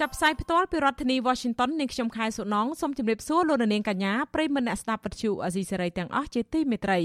[0.00, 7.00] ចាប់ផ្សាយផ្ទាល់ពីរដ្ឋធានី Washington នាងខ្ញុំខែសុណងសូមជម្រាបសួរលោកនាងកញ្ញាប្រិយមិត្តអ្នកស្ដាប់វិទ្យុអាស៊ីសេរីទាំងអស់ជាទីមេត្រី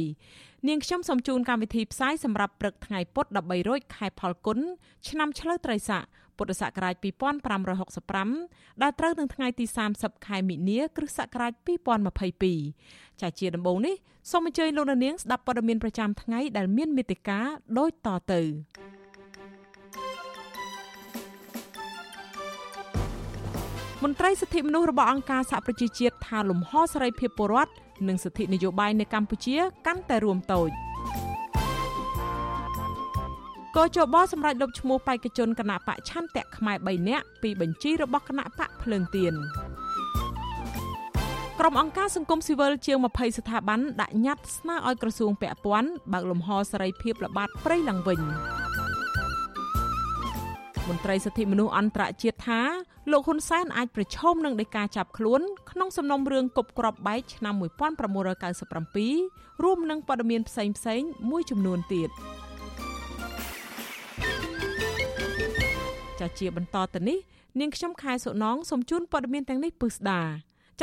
[0.68, 4.59] នាងខ្ញុំសូមជូនកម្មវិធីផ្សាយសម្រាប់ព្រឹកថ្ងៃពុធ13រោចខែផលគុណ
[5.08, 6.04] ឆ្នាំឆ្លូវត្រីស័ក
[6.38, 6.96] ពុទ្ធសករាជ
[7.90, 9.66] 2565ដែលត្រូវនឹងថ្ងៃទី
[9.96, 11.54] 30ខែមិនិនាគ្រិស្តសករាជ
[12.38, 13.96] 2022ចាជាដំបូងនេះ
[14.32, 17.40] សូមអញ្ជើញលោកនាងស្ដាប់ព័ត៌មានប្រចាំថ្ងៃដែលមានមេត្តា
[17.77, 18.41] ដូចតទៅ
[24.05, 27.71] មន្ត្រីសិទ្ធិមនុស្សរបស់អង្គការសហប្រជាជាតិថាលំហសេរីភាពពលរដ្ឋ
[28.07, 29.57] និងសិទ្ធិនយោបាយនៅកម្ពុជា
[29.88, 30.70] កាន់តែរួមតូច
[33.77, 39.34] កោជបសម្រាប់លុបឈ្មោះបេក្ខជនគណៈបកឆន្ទៈខ្មែរ3នាក់ពីបញ្ជីរបស់គណៈបកភ្លើងទៀន
[41.60, 48.20] ក្រុមអង្គការសង្គមស៊ីវិលជាង20ស្ថាប័នដាក់ញត្តិស្នើឲ្យក្រសួងពាក់ព័ន្ធបើកលំហសេរីភាពល្បាតព្រៃឡើងវិញ
[50.90, 52.62] មន្ត្រីសិទ្ធិមនុស្សអន្តរជាតិថា
[53.12, 62.10] លោកហ៊ុនសែនអាចប្រឈមនឹងដីកាចាប់ខ្លួនក្នុងសំណុំរឿងគប់ក្របបែកឆ្នាំ1997រួមនឹងព័ត៌មានផ្សេងផ្សេងមួយចំនួនទៀត
[66.19, 67.19] ចាជាបន្តទៅនេះ
[67.59, 70.22] នាងខ្ញុំខែសុណងសូមជូនព័ត៌មានទាំងនេះពឹស្ដា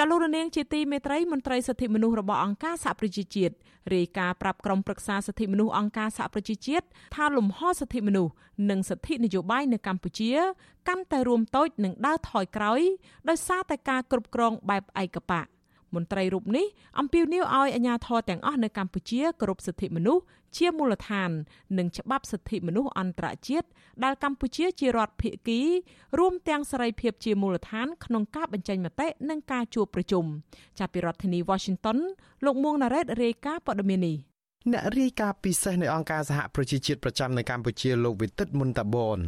[0.01, 3.55] ចាលោករនាងជាទីមេត្រីមន្ត្រីសិទ្ធិមនុស្សរបស់អង្គការសហប្រជាជាតិ
[3.95, 8.33] រាយការណ៍ប្រាប់ក្រុមប្រឹក្សាសិទ្ធិមនុស្សអង្គការសហប្រជាជាតិថាលំហសិទ្ធិមនុស្ស
[8.71, 10.31] និងសិទ្ធិនយោបាយនៅកម្ពុជា
[10.89, 12.81] កាន់តែរួមតូចនិងដើរថយក្រោយ
[13.29, 15.47] ដោយសារតែការគ្រប់គ្រងបែបឯកបក
[15.95, 16.67] មន្ត្រីរូបនេះ
[17.01, 20.23] អំពាវនាវឲ្យអាជ្ញាធរទាំងអស់នៅកម្ពុជាគោរពសិទ្ធិមនុស្ស
[20.57, 21.31] ជាមូលដ្ឋាន
[21.79, 23.69] និងច្បាប់សិទ្ធិមនុស្សអន្តរជាតិ
[24.05, 25.61] ដែលកម្ពុជាជារដ្ឋភាគី
[26.19, 30.25] រួមទាំងសេរីភាពជាមូលដ្ឋាន ក្នុងការបញ្ចេញមតិនិងការជួបប្រជុំ
[30.79, 31.99] ចាប់ពីរដ្ឋធានី Washington
[32.45, 34.17] លោកមួងណារ៉េតរាយការណ៍ព័ត៌មាននេះ
[34.73, 39.21] អ្នករាយការណ៍ពិសេសនៃអង្គការសហប្រជាជាតិប្រចាំនៅកម្ពុជាលោកវិទិតមុនតាបន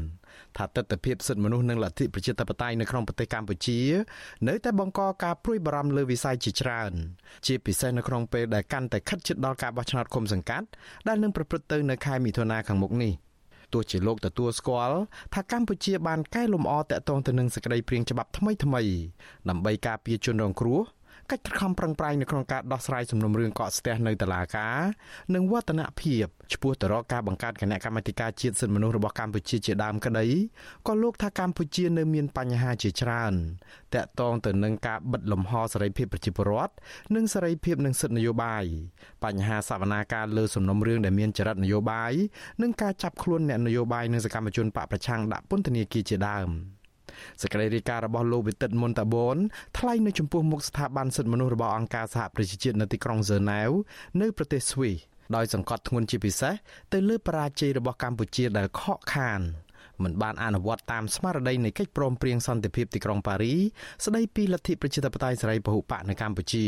[0.57, 3.81] ថាទស្សនវិជ្ជាសិទ្ធិមនុស្សនិងលទ្ធិប្រជាធិបតេយ្យនៅក្នុងប្រទេសកម្ពុជា
[4.49, 6.93] នៅតែបង្កការព្រួយបារម្ភលើវិស័យជាច្រើន
[7.47, 10.67] ជាពិសេសនៅក្នុងពេលដែលកាន់តែខិតជិតដល់ការបោះឆ្នោតឃុំសង្កាត់
[11.09, 13.13] ដែលនឹងប្រព្រឹត្តទៅនៅខែមិថុនាខាងមុខនេះ
[13.73, 14.99] ទោះជាលោកទទួលស្គាល់
[15.35, 18.83] ថាកម្ពុជាបានកែលម្អតាក់ទងទៅនឹងសេចក្តីព្រាងច្បាប់ថ្មីថ្មី
[19.49, 20.81] ដើម្បីការពារជនរងគ្រោះ
[21.31, 24.79] កិច្ចខំប្រឹងប្រែងនៅក្នុងការដោះស្រាយសំណុំរឿងកកស្ទះនៅតុលាការ
[25.35, 30.27] និងវឌ្ឍនភាពឆ្ពោះទៅរកការបង្កើតគណៈកម្មាធិការជាតិសិទ្ធិមនុស្សរបស់កម្ពុជាជាដើមក្តី
[30.89, 33.35] ក៏លោកថាកម្ពុជានៅមានបញ្ហាជាច្រើន
[33.95, 36.73] តាក់ទងទៅនឹងការបិទលំហសេរីភាពប្រជាពលរដ្ឋ
[37.15, 38.65] និងសេរីភាពនិងសិទ្ធិនយោបាយ
[39.25, 42.13] បញ្ហាសវនាការលើសំណុំរឿងដែលមានចរិតនយោបាយ
[42.63, 46.51] និងការចាប់ខ្លួនអ្នកនយោបាយនិងសកម្មជនបកប្រឆាំងដាក់ពន្ធនាគារជាដើម។
[47.43, 49.37] សេចក្តីរាយការណ៍របស់លោកវិទិតមុនតាបូន
[49.79, 53.71] ថ្លែងនៅចំពោះមុខស្ថាប័នសិទ្ធិមនុស្សរបស់អង្គការសហប្រជាជាតិនៅទីក្រុងហ្សឺណែវ
[54.21, 54.97] នៅប្រទេសស្វីស
[55.37, 56.55] ដោយសង្កត់ធ្ងន់ជាពិសេស
[56.93, 59.41] ទៅលើបរាជ័យរបស់កម្ពុជាដែលខកខាន
[60.05, 63.55] មិនបានអនុវត្តតាមស្មារតីនៃកិច្ចព្រមព្រៀងសន្តិភាពទីក្រុងប៉ារី
[64.05, 66.67] ស្តីពីលទ្ធិប្រជាធិបតេយ្យសេរីពហុបកនៅកម្ពុជា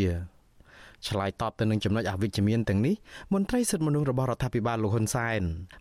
[1.09, 2.95] ឆ្លើយតបទៅនឹងចំណុចអវិជ្ជមានទាំងនេះ
[3.33, 5.41] មន្ត្រីសិទ្ធិមនុស្សរបស់រដ្ឋាភិបាលលោកហ៊ុនសែន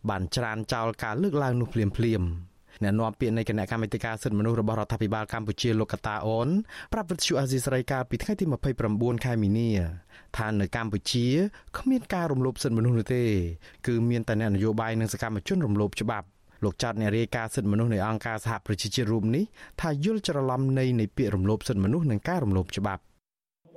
[0.09, 2.50] បានច្រានចោលការលើកឡើងនោះភ្លាមៗ
[2.83, 6.49] អ្នកនាំពាក្យនៃគណៈកម្មាធិការសិទ្ធិមនុស្សរបស់រដ្ឋាភិបាលកម្ពុជាលោកកតាអូន
[6.93, 8.45] ប្រាប់វិទ្យុអាស៊ីសេរីកាលពីថ្ងៃទី
[8.85, 9.69] 29ខែមីនា
[10.37, 11.25] ថានៅកម្ពុជា
[11.77, 13.23] គ្មានការរំលោភសិទ្ធិមនុស្សនោះទេ
[13.87, 16.27] គឺមានតែអ្នកនយោបាយនិងសកម្មជនរំលោភច្បាប់
[16.63, 19.43] លោកចាត់អ្នករាយការណ៍សិទ្ធិមនុស្សនៃអង្គការសហប្រជាជាតិរូបនេះ
[19.81, 23.01] ថាយល់ច្រឡំនៃនៃពាក្យរំលោភសិទ្ធិមនុស្សនិងការរំលោភច្បាប់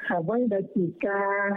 [0.08, 1.48] អ្វីដែលជាការ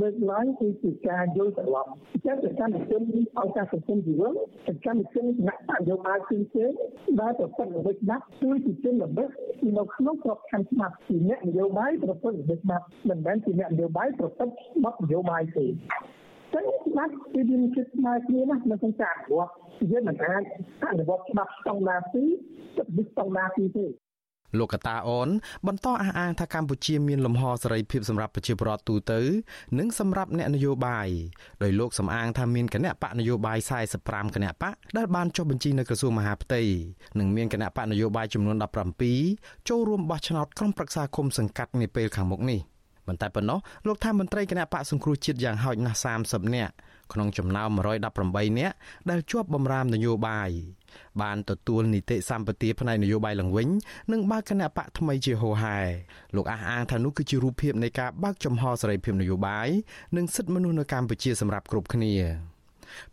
[0.00, 3.02] លើកឡើងគឺជាការយល់ច្រឡំអញ្ចឹងសកម្មជន
[3.38, 4.34] អង្គការសង្គមស៊ីវិល
[4.66, 6.72] សកម្មជនគណៈបកយោបាយផ្សេងផ្សេង
[7.20, 9.28] ដែលប្រព្រឹត្តល្បិចច្បាប់គឺជាជនល្បិច
[9.76, 14.54] នៅក្នុងក្របខ័ណ្ឌច្បាប់ជាអ្នកនយោបាយប្រព្រឹត្តល្បិចច្បាប់មិនមែនជាអ្នកនយោបាយប្រព្រឹត្ត
[14.84, 15.66] បទនយោបាយទេ
[16.54, 19.52] ចឹងច្បាប់គឺមានចិត្តស្មើគ្នាណានៅក្នុងការអនុវត្ត
[19.90, 20.42] យើងមិនអាច
[20.90, 22.24] អនុវត្តច្បាប់ស្តង់ដារ2ទៅ
[23.08, 23.86] ស្តង់ដារ2ទេ
[24.58, 25.28] លោកកតាអូន
[25.66, 29.20] បន្តអះអាងថាកម្ពុជាមានលំហសេរីភាពសម្រាប់ប្រជាពលរដ្ឋទូទៅ
[29.78, 31.08] និងសម្រាប់អ្នកនយោបាយ
[31.62, 33.58] ដោយលោកសំអាងថាមានគណៈបកនយោបាយ
[33.96, 36.62] 45គណៈបកដែលបានចុះបញ្ជីនៅក្រសួងមហាផ្ទៃ
[37.18, 38.56] និងមានគណៈបកនយោបាយចំនួន
[39.12, 42.60] 17ចូលរួមបោះឆ្នោតក្រុមប្រឹក្សាគុំសង្កាត់នាពេលខាងមុខនេះ
[43.06, 46.74] មមិនតែប៉ុណ្ណោះលោកថាមន្ត្រីគណៈបកសង្គ្រោះជាតិយ៉ាងហោចណាស់30នាក់
[47.12, 47.70] ក្នុងចំណោម
[48.14, 48.74] 118នាក់
[49.10, 50.50] ដែលជាប់បម្រាមនយោបាយ
[51.22, 53.68] បានទទួលនីតិសម្បទាផ្នែកនយោបាយឡើងវិញ
[54.12, 55.78] និងបើកគណៈបកថ្មីជាហោហែ
[56.36, 59.68] លោកអះអាងថានោះគឺជារូបភាពនៃការបើកចំហសេរីភាពនយោបាយ
[60.16, 62.14] និងសិទ្ធិមនុស្សនៅកម្ពុជាសម្រាប់គ្រប់គ្នា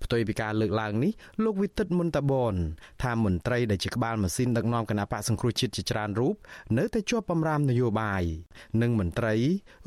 [0.03, 1.11] ផ្ទុយពីការលើកឡើងនេះ
[1.43, 2.55] លោកវិទិតមុនតាបន
[3.03, 6.35] ថាមន្ត្រីដែលជាក្បាលម៉ាស៊ីនដឹកនាំគណៈបកសង្គ្រោះជាតិជាច្រើនរូប
[6.77, 8.23] នៅតែជាប់បំរាមនយោបាយ
[8.81, 9.35] និងមន្ត្រី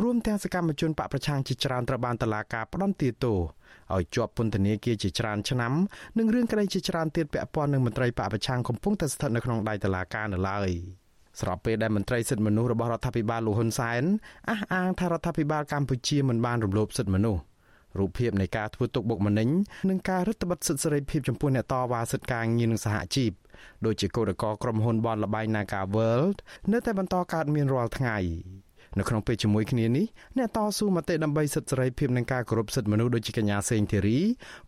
[0.02, 3.38] រួមទាំងសកម្មជនបកប្រឆាំងជាច្រើនត្រូវបានតឡាការផ្ដន្ទាទោស
[3.94, 5.72] ឲ្យជាប់ពន្ធនាគារជាច្រើនឆ្នាំ
[6.18, 10.70] និងរឿងក្តីជាច្រើនទៀតពាក់ព័ន្ធនឹងមន្ត្រីបកប្រឆាំងកំពុងតែស្ថិតនៅក្នុងដៃតុលាការនៅឡើយ
[11.40, 14.02] ស្របពេលដែលមន្ត្រីសិទ្ធិមនុស្សរបស់រដ្ឋាភិបាលលោកហ៊ុនសែន
[14.50, 17.42] អះអាងថារដ្ឋាភិបាលកម្ពុជាមិនបានរំលោភសិទ្ធិមនុស្ស
[17.98, 19.48] រូបភាពនៃការធ្វើទុកបុកម្នេញ
[19.90, 23.30] និងការរឹតបន្តឹងសិទ្ធិសេរីភាពចំពោះអ្នកតវ៉ាសិទ្ធិការងារនិងសហជីព
[23.84, 26.36] ដូចជាកោដកក្រុមហ៊ុនបនលបៃ Naga World
[26.72, 28.18] នៅតែបន្តកើតមានរាល់ថ្ងៃ
[28.98, 30.06] នៅក្នុងពេលជាមួយគ្នានេះ
[30.38, 34.18] អ្នកតស៊ូមតិដើម្បីសិទ្ធិសេរីភាពនិងការគោរពសិទ្ធិមនុស្សដូចជាកញ្ញាសេងធីរី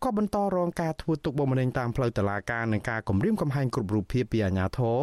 [0.03, 4.99] ក៏បន្តរងការធ្វើទុកបុកម្នេញតាមផ្លូវតុលាការនិងការគំរាមកំហែងគ្រប់រូបភាពពីអាជ្ញាធរ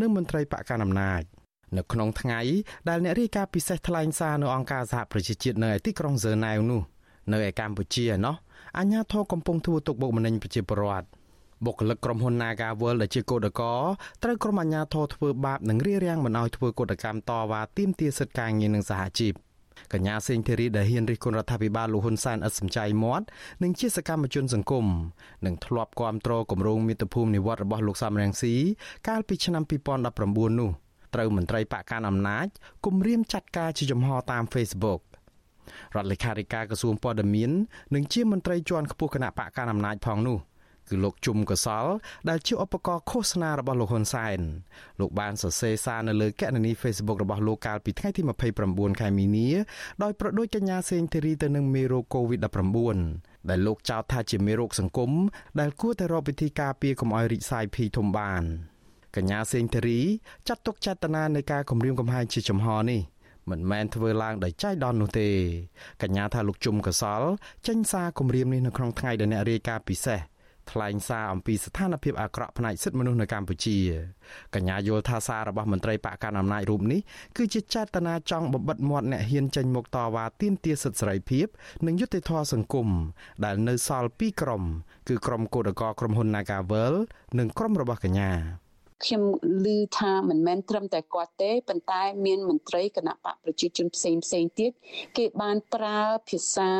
[0.00, 1.22] និងមន្ត្រីបកកណ្ដាលអំណាច
[1.76, 2.40] នៅក្នុងថ្ងៃ
[2.88, 6.82] ដែលអ្នករាយការណ៍ពិសេសថ្លែងសារនៅអង្គការសហប្រជាជាតិនៅឯទីក្រុងហ្សឺណែវនោះ
[7.32, 8.36] នៅឯកម្ពុជាឯណោះ
[8.78, 11.06] អាញាធរកំពុងធ្វើទុកបុកម្នេញប្រជាពលរដ្ឋ
[11.64, 13.62] បុគ្គលិកក្រុមហ៊ុន Naga World ដែលជាកោដក
[14.22, 19.34] ត្រូវក្រុមអាជ្ញាធរធ្វើបាបនិងរារាំងមិនឲ្យធ្វើកោតកម្មតវ៉ាទាមទារសិទ្ធិការងារនិងសហជីព
[19.92, 23.26] កញ្ញាសេងធីរីដែលហ៊ានរិះគន់រដ្ឋាភិបាលលោកហ៊ុនសែនឥតសំចៃមាត់
[23.62, 24.86] និងជាសកម្មជនសង្គម
[25.46, 28.54] និងធ្លាប់គាំទ្រគម្រោងមាតុភូមិនិវត្តរបស់លោកសំរងស៊ី
[29.08, 29.62] កាលពីឆ្នាំ
[30.10, 30.70] 2019នោះ
[31.14, 32.46] ត្រូវមន្ត្រីបកកាន់អំណាច
[32.86, 35.00] គំរាមចាត់ការជាចំហតាម Facebook
[35.94, 37.50] រដ្ឋលេខាធិការក្រសួងព័ត៌មាន
[37.94, 40.38] និងជាមន្ត្រីជាន់ខ្ពស់គណៈបកកណ្ដាលអំណាចផងនោះ
[40.90, 41.86] គឺលោកជុំកសល
[42.28, 44.40] ដែលជាឧបករណ៍ឃោសនារបស់លោកហ៊ុនសែន
[45.00, 48.22] លោកបានសរសេរសារនៅលើកណនី Facebook របស់លោកកាលពីថ្ងៃទី
[48.60, 49.48] 29ខែមីនា
[50.02, 52.98] ដោយប្រដូចកញ្ញាសេងធីរីទៅនឹងមេរោគ COVID-19
[53.50, 55.10] ដែលលោកចោទថាជាមេរោគសង្គម
[55.60, 58.42] ដែលគួរតែរកវិធីការពារកុំឲ្យរីកសាយភីធំបាន
[59.16, 60.00] កញ្ញាសេងធីរី
[60.48, 63.00] ចាត់ទុកចេតនានៃការគម្រាមកំហែងជាចំហនេះ
[63.50, 65.28] មិនមែនធ្វើឡើងដោយចៃដន្យនោះទេ
[66.02, 67.22] កញ្ញាថាលោកជុំកសល
[67.66, 70.20] ចេញសារគម្រាមនេះនៅក្នុងថ្ងៃដែលអ្នករាយការណ៍ពិសេស
[70.70, 73.78] ថ្លែងសារអំពីស្ថានភាពអាក្រក់ផ្នែកសិទ្ធិមនុស្សនៅកម្ពុជា
[74.54, 77.00] កញ្ញាយល់ថាសាររបស់មន្ត្រីបកកណ្ដាលអំណាចរូបនេះ
[77.36, 81.46] គឺជាចេតនាចង់បំបិតមាត់អ្នកហ៊ានចេញមុខតវ៉ាទាមទារសិទ្ធិសេរីភាព
[81.86, 82.88] និងយុត្តិធម៌សង្គម
[83.44, 84.62] ដែលនៅសល់ពីរក្រុម
[85.08, 86.94] គឺក្រុមកោតក្រក្រុមហ៊ុន Nagavel
[87.38, 88.32] និងក្រុមរបស់កញ្ញា
[89.04, 89.22] ខ្ញុំ
[89.74, 94.70] ឮថាមិនមែនត្រឹមតែគាត់ទេប៉ុន្តែមានមន្ត្រីគណៈបកប្រជាជនផ្សេងផ្សេងទៀត
[95.16, 96.72] គេបានប្រើភាសា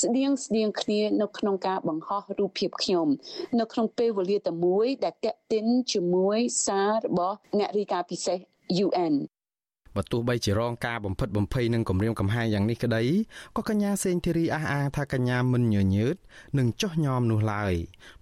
[0.00, 3.08] ស្តៀងស្តៀងគ្នានៅក្នុងការបង្ហោះរូបភាពខ្ញុំ
[3.60, 8.38] នៅក្នុងពេលវេលាតែមួយដែលតេតិនជាមួយសាររបស់អ្នករាយការណ៍ពិសេស
[8.86, 9.14] UN
[9.96, 13.02] បើទោះបីជារងការបំផិតបំភ័យនិងគំរាមកំហែងយ៉ាងនេះក្តី
[13.56, 16.16] ក៏កញ្ញាសេងធីរីអះអាងថាកញ្ញាមិនញញើត
[16.58, 17.74] និងចោះញោមនោះឡើយ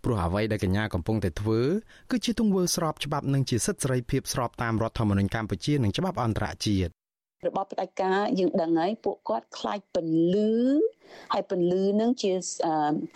[0.05, 1.61] ព្រោះអ្វីដែលកញ្ញាកំពុងតែធ្វើ
[2.11, 6.91] គឺជាទង្វើស្របច្បាប់និងជាសិទ្ធិសេរីភាពស្របតាមរដ្ឋធម្មនុញ្ញកម្ពុជានិងច្បាប់អន្តរជាតិ
[7.47, 10.53] របបផ្ដាច់ការយើងដឹងហើយពួកគាត់ខ្លាចពន្លឺ
[11.32, 12.32] ហើយពន្លឺនឹងជា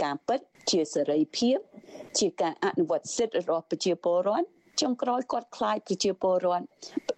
[0.03, 0.41] ការពិត
[0.71, 1.59] ជាសេរីភាព
[2.19, 4.49] ជាការអនុវត្តសិទ្ធិរបស់ប្រជាពលរដ្ឋ
[4.81, 6.67] ចុងក្រោយគាត់ខ្លាចប្រជាពលរដ្ឋ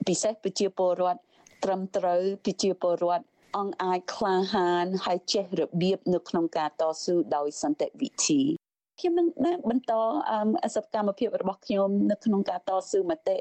[0.07, 1.21] ពិសេសប្រជាពលរដ្ឋ
[1.65, 3.25] ត្រឹមត្រូវប្រជាពលរដ្ឋ
[3.57, 8.41] អង្គអាចក្លាហានហើយចេះរបៀបនៅក្នុងការតស៊ូដោយសន្តិវិធី
[9.00, 9.94] ខ្ញុំនឹងបន្ត
[10.76, 13.38] សកម្មភាពរបស់ខ្ញុំនៅក្នុងការតស៊ូមតិ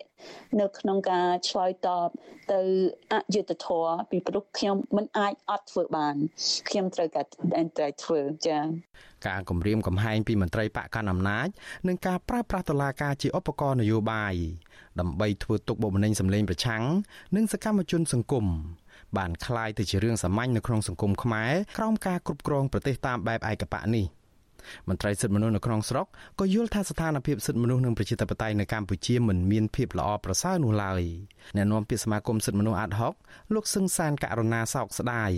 [0.60, 2.08] នៅក្នុងការឆ្លើយតប
[2.52, 2.60] ទៅ
[3.12, 6.14] អយុត្តិធម៌ពីព្រោះខ្ញុំមិនអាចអត់ធ្វើបាន
[6.68, 7.26] ខ្ញុំត្រូវការ
[7.78, 8.62] តែធ្វើចា៎
[9.26, 11.48] ការគម្រាមកំហែងពីមន្ត្រីបកកណ្ដាលអំណាច
[11.88, 14.34] និងការប្រើប្រាស់តុលាការជាឧបករណ៍នយោបាយ
[15.00, 16.82] ដើម្បីធ្វើទុកបុកម្នេញសម្លេងប្រឆាំង
[17.36, 18.46] និងសកម្មជនសង្គម
[19.16, 24.06] បានคล้ายទៅជារឿងសាមញ្ញនៅក្នុងសង្គមខ្មែរក្រោមការគ្រប់គ្រងប្រទេសតាមបែបឯកបៈនេះ។
[24.89, 26.05] មន្ត្រីសិទ្ធិមនុស្សនៅក្នុងស្រុក
[26.39, 31.01] ក៏យល់ថាស្ថានភាពសិទ្ធិមនុស្សនិងប្រជាធិបតេយ្យនៅកម្ពុជាមិនមានភាពល្អប្រសើរនោះឡើយ
[31.55, 33.13] អ្នកនាំពាក្យសមាគមសិទ្ធិមនុស្សអាត់ហុក
[33.53, 35.31] លោកសឹងសានករណាសោកស្ដាយ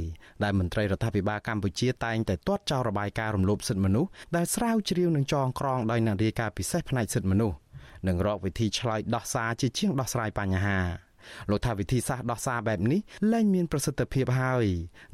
[0.44, 7.58] ដែលមន្ត្រីរដ្ឋាភិបាលកម្ពុជាតែងតែទាត់ចោលរបាយការណ៍រំលោភសិទ្ធិមនុស្សដែលស្រាវជ្រាវនិងចងក្រងដោយអ្នករាយការណ៍ពិសេសផ្នែកសិទ្ធិមនុស្ស
[8.08, 11.04] និងរកវិធីឆ្លើយដោះសារជាជាងដោះស្រាយបញ្ហា
[11.50, 13.00] លោកថាវិធីសាស្ត្រដោះសារបែបនេះ
[13.32, 14.65] លែងមានប្រសិទ្ធភាពហើយ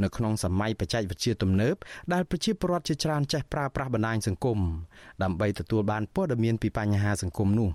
[0.03, 1.75] នៅក្នុងសម័យបច្ចេកវិទ្យាទំនើប
[2.13, 4.59] ដែលប្រជាពលរដ្ឋជាច្រើនចេះប្រើប្រាស់បណ្ដាញសង្គម
[5.23, 7.69] ដើម្បីទទួលបានព័ត៌មានពីបញ្ហាសង្គមនោះ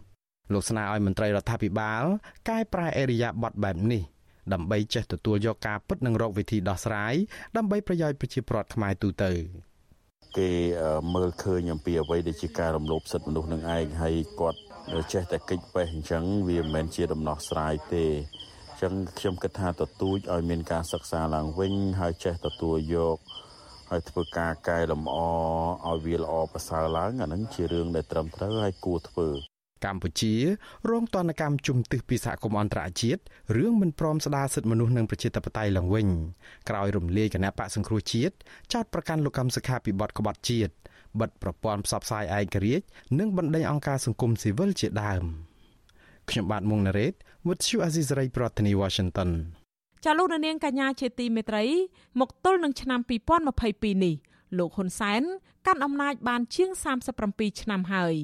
[0.52, 2.04] លោកស្នើឲ្យមន្ត្រីរដ្ឋាភិបាល
[2.48, 4.02] កែប្រែអេរិយាប័ត្របែបនេះ
[4.52, 7.14] ដើម្បីចេះទទួលយកការពិតនិងរកវិធីដោះស្រាយ
[7.56, 9.32] ដើម្បីប្រយោជន៍ប្រជាពលរដ្ឋខ្មែរទូទៅ
[10.38, 10.50] គេ
[11.14, 14.60] មើលឃើញអំពីអ្វីដែលជាការរំលោភសិទ្ធិមនុស្សនឹងឯងហើយគាត់
[15.12, 18.06] ចេះតែកិច្ចបេះអញ្ចឹងវាមិនមែនជាដំណោះស្រាយទេ
[18.80, 23.18] ចឹងខ្ញុំគិតថាទទូចឲ្យមានការសិក្សាឡើងវិញហើយចេះទទួលយក
[23.90, 25.16] ហើយធ្វើការកែលម្អ
[25.88, 29.28] ឲ្យវាល្អប្រសើរឡើងអានឹងជារឿងដែលត្រឹមត្រូវហើយគួរធ្វើ
[29.84, 30.34] កម្ពុជា
[30.90, 33.20] រងទណ្ឌកម្មជំទឹះពីសហគមន៍អន្តរជាតិ
[33.56, 36.08] រឿងមិនព្រមស្ដារសិទ្ធិមនុស្សនិងប្រជាធិបតេយ្យឡើងវិញ
[36.68, 38.34] ក្រោយរំលាយគណៈបកសង្គ្រោះជាតិ
[38.72, 40.72] ចោទប្រកាន់លោកកម្មសខាពីបទក្បត់ជាតិ
[41.20, 42.86] បិទប្រព័ន្ធផ្សព្វផ្សាយឯករាជ្យ
[43.18, 45.24] និងបណ្ដេញអង្គការសង្គមស៊ីវិលជាដើម
[46.30, 47.14] ខ្ញុំបាទមុងណារ៉េត
[47.46, 49.30] With you Aziz Ray ប្រធានាទី Washington
[50.04, 51.64] ចាលោកនាងកញ្ញាជាទីមេត្រី
[52.20, 53.00] មកទល់នឹងឆ្នាំ
[53.50, 54.14] 2022នេះ
[54.58, 55.22] លោកហ៊ុនសែន
[55.66, 56.70] កាន់អំណាចបានជាង
[57.16, 58.14] 37ឆ្នាំហើយ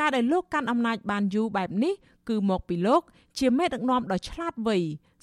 [0.00, 1.94] ការដែលលោកកាន់អំណាចបានយូរបែបនេះ
[2.28, 3.02] គឺមកពីលោក
[3.38, 4.76] ជាមេដឹកនាំដ៏ឆ្លាតវៃ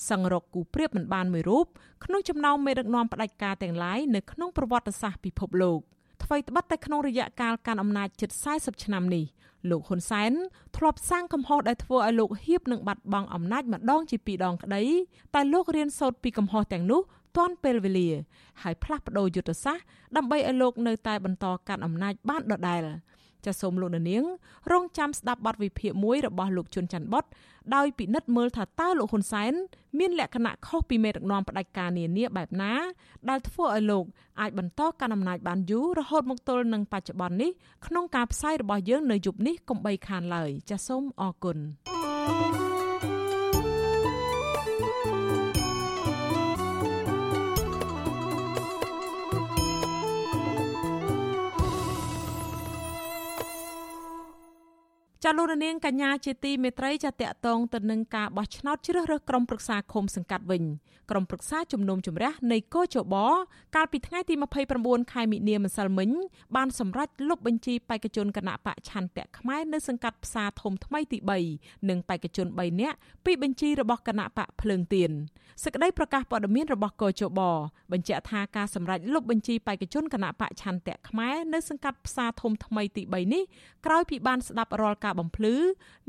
[0.09, 1.65] សង្រកគូប្រៀបមិនបានមួយរូប
[2.03, 5.79] ក្នុងចំណោមមេដឹកនាំផ្ដាច់ការទាំងឡាយនៅក្នុងប្រវត្តិសាស្ត្រពិភពលោក
[6.23, 9.25] អ្វីត្បិតតែក្នុងរយៈកាលកាន់អំណាចជិត40ឆ្នាំនេះ
[9.69, 10.31] លោកហ៊ុនសែន
[10.77, 14.83] ធ្លាប់សាងកំហុសដែលធ្វើឲ្យលោកហៀបនឹងបាត់បង់អំណាចម្ដងជាពីរដងក្តី
[15.35, 17.01] តែលោករៀនសូត្រពីកំហុសទាំងនោះ
[17.37, 18.09] ទាន់ពេលវេលា
[18.61, 19.83] ហើយផ្លាស់ប្ដូរយុទ្ធសាស្ត្រ
[20.15, 22.81] ដើម្បីឲ្យលោកនៅតែបន្តកាន់អំណាចបានដដែល
[23.45, 24.23] ចាសសូមលោកនាង
[24.71, 27.25] រងចាំស្ដាប់បទវិភាគមួយរបស់លោកជុនច័ន្ទបុត
[27.75, 29.53] ដោយពិនិត្យមើលថាតើលោកហ៊ុនសែន
[29.99, 32.73] មានលក្ខណៈខុសពីមេដឹកនាំផ្ដាច់ការនានាបែបណា
[33.29, 34.05] ដែលធ្វើឲ្យលោក
[34.41, 37.51] អាចបន្តកាន់អំណាចបានយូររហូតមកទល់នឹងបច្ចុប្បន្ននេះ
[37.87, 41.57] ក្នុងការផ្សាយរបស់យើងនៅយប់នេះកុំបីខានឡើយចាសសូមអរគុណ
[42.29, 42.88] thank you
[55.23, 60.63] ចាលោករនាងកញ្ញាជាទីមេត្រីចាតកតងទៅនឹងការបោះឆ្នោតជ្រើសរើសក្រុមប្រឹក្សាឃុំសង្កាត់វិញ
[61.11, 63.15] ក្រុមប្រឹក្សាជំនុំជម្រះនៃកោជប
[63.75, 64.33] កាលពីថ្ងៃទី
[64.73, 66.09] 29ខែមិនិនាម្សិលមិញ
[66.55, 71.17] បានសម្រេចលុបបញ្ជីបេក្ខជនគណៈបកឆន្ទៈខ្មែរនៅសង្កាត់ផ្សារធំថ្មីទី
[71.53, 75.11] 3និងបេក្ខជន3នាក់ពីបញ្ជីរបស់គណៈបកភ្លើងទៀន
[75.63, 77.41] សេចក្តីប្រកាសព័ត៌មានរបស់កោជប
[77.91, 83.43] បញ្ជាក់ថាការសម្រេចលុបបញ្ជីបេក្ខជនគណៈបកឆន្ទៈខ្មែរនៅសង្កាត់ផ្សារធំថ្មីទី3នេះ
[83.85, 85.55] ក្រោយពីបានស្ដាប់រាល់ការបំភ្លឺ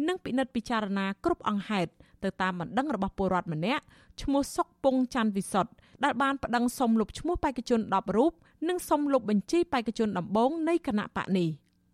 [0.09, 1.91] និងពិនិត្យពិចារណាគ្រប់អង្គហេតុ
[2.25, 3.83] ទៅតាមបណ្ដឹងរបស់ពលរដ្ឋម្នាក់
[4.23, 5.73] ឈ្មោះសុកពងច័ន្ទវិសុទ្ធ
[6.05, 8.33] ដែលបានប្តឹងសុំលុបឈ្មោះបេក្ខជន10រូប
[8.69, 11.51] និងសុំលុបបញ្ជីបេក្ខជនដំបូងនៃគណៈបកនេះ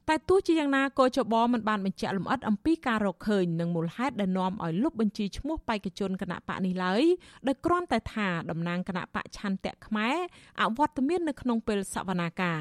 [0.08, 7.02] តែទោះជាយ៉ាងណាកោចបមិនបានបញ្ជាក់លម្អិតអំពីការរកឃើញនិងមូលហេតុដែលនាំឲ្យលុបបញ្ជីឈ្មោះបេក្ខជនគណៈបកនេះឡើយ
[7.46, 10.16] ដោយគ្រាន់តែថាតំណាងគណៈបកឆន្ទៈខ្មែរ
[10.60, 12.60] អវត្តមាននៅក្នុងពេលសវនាការ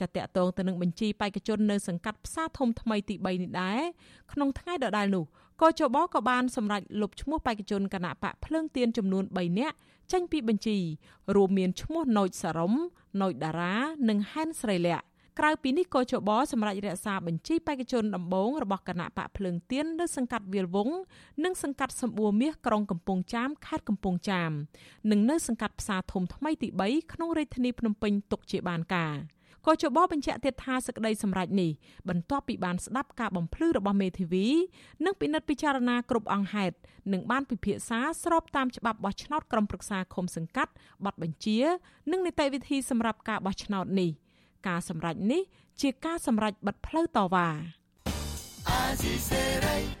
[0.00, 3.80] ចាតកតងទៅនឹងបញ្ជីបេក្ខជននៅសង្កាត់ផ្សារធំថ្មីទី3នេះដែរ
[4.32, 5.24] ក្នុងថ្ងៃដដែលនោះ
[5.62, 9.76] កជបក៏បានសម្រេចលុបឈ្មោះបេក្ខជនគណៈបកភ្លើងទៀនចំនួន3នាក់
[10.12, 10.78] ចេញពីបញ្ជី
[11.36, 12.72] រួមមានឈ្មោះណូចសារ៉ុម
[13.22, 13.74] ណូចតារា
[14.08, 15.04] និងហែនស្រីលក្ខ
[15.38, 20.88] ក្រៅពីនេះក៏ជបសម្រាប់រក្សាបញ្ជីបេក្ខជនដំបូងរបស់គណៈបកភ្លើងទៀននៅសង្កាត់វាលវង
[21.44, 24.50] និងសង្កាត់សម្បួរមាសក្រុងកំពង់ចាមខេត្តកំពង់ចាម
[25.10, 29.16] និងនៅសង្កាត់ផ្សារធំថ្មីទី3ក្នុងរាជធានីភ្នំពេញទុកជាបានការ។
[29.66, 31.70] ក៏ជបបញ្ជាក់ទៀតថាសេចក្តីសម្រេចនេះ
[32.08, 34.46] បន្ទាប់ពីបានស្ដាប់ការបំភ្លឺរបស់មេធាវី
[35.04, 36.76] និងពិនិត្យពិចារណាគ្រប់អង្គហេតុ
[37.12, 40.72] និងបានពិភាក្សាស្របតាមច្បាប់បោះឆ្នោតក្រុមប្រឹក្សាឃុំសង្កាត់
[41.04, 41.58] ប័ណ្ណបញ្ជា
[42.10, 44.10] និងនីតិវិធីសម្រាប់ការបោះឆ្នោតនេះ
[44.68, 45.42] ការសម្រេចនេះ
[45.80, 47.48] ជាការសម្រេចបិទផ្លូវតវ៉ា
[48.68, 49.99] អាស៊ីសេរី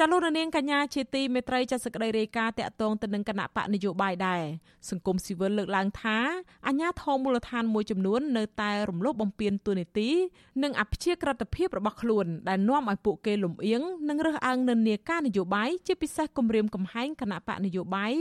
[0.00, 4.42] ចាលោករនាងកញ្ញាជាទីមេត្រីចាសក្តីរាយការណ៍តាក់ទងទៅនឹងគណៈបកនយោបាយដែរ
[4.90, 6.16] សង្គមស៊ីវិលលើកឡើងថា
[6.66, 10.10] អាញាធមមូលដ្ឋានមួយចំនួននៅតែរំលោភបំពានទូនីតិ
[10.62, 18.12] និងអព្យាក្រឹតភាពរបស់ខ្លួនដែលនាំឲ្យពួកគេលំអៀងនិងរើសអើងនិន្នាការនយោបាយជាពិសេសគម្រាមកំហែងគណៈបកនយោបាយ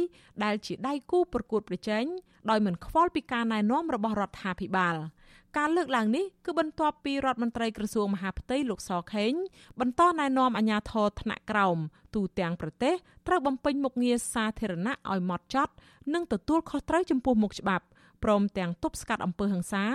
[0.44, 2.05] ដែលជាដៃគូប្រកួតប្រជែង
[2.50, 4.96] ដោយមិនខ្វល់ពីការណែនាំរបស់រដ្ឋាភិបាល។
[5.57, 9.33] ការលើកឡើងនេះគឺបន្ទាប់ពីរដ្ឋមន្ត្រីក្រសួងមហាផ្ទៃលោកសខេង
[9.79, 11.77] បន្តណែនាំអាជ្ញាធរថ្នាក់ក្រោម
[12.15, 12.93] ទូទាំងប្រទេស
[13.27, 15.74] ត្រូវបំពេញមុខងារសាធារណៈឲ្យម៉ត់ចត់
[16.13, 17.85] និងទទួលខុសត្រូវចំពោះមុខច្បាប់
[18.24, 19.85] ព្រមទាំងទប់ស្កាត់អំពើហិង្សា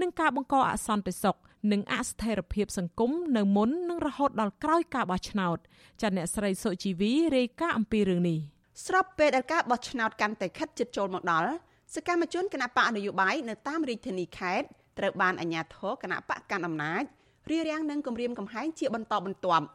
[0.00, 1.36] និងការបង្កអសន្តិសុខ
[1.72, 5.58] និងអស្ថិរភាពសង្គមនៅមុននិងរហូតដល់ក្រោយការបោះឆ្នោត
[6.00, 8.38] ចាអ្នកស្រីសុជីវីរាយការណ៍អំពីរឿងនេះ
[8.86, 11.50] ស្របពេលដែលការបោះឆ្នោតកាន់តែខិតជិតចូលមកដល់
[11.94, 14.66] សកម្មជនគណបកនយោបាយនៅតាមរាជធានីខេត្ត
[14.98, 17.02] ត្រូវបានអាជ្ញាធរគណៈបកកាន់អំណាច
[17.50, 19.66] រារាំងនិងគម្រាមកំហែងជាបន្តបន្ទាប់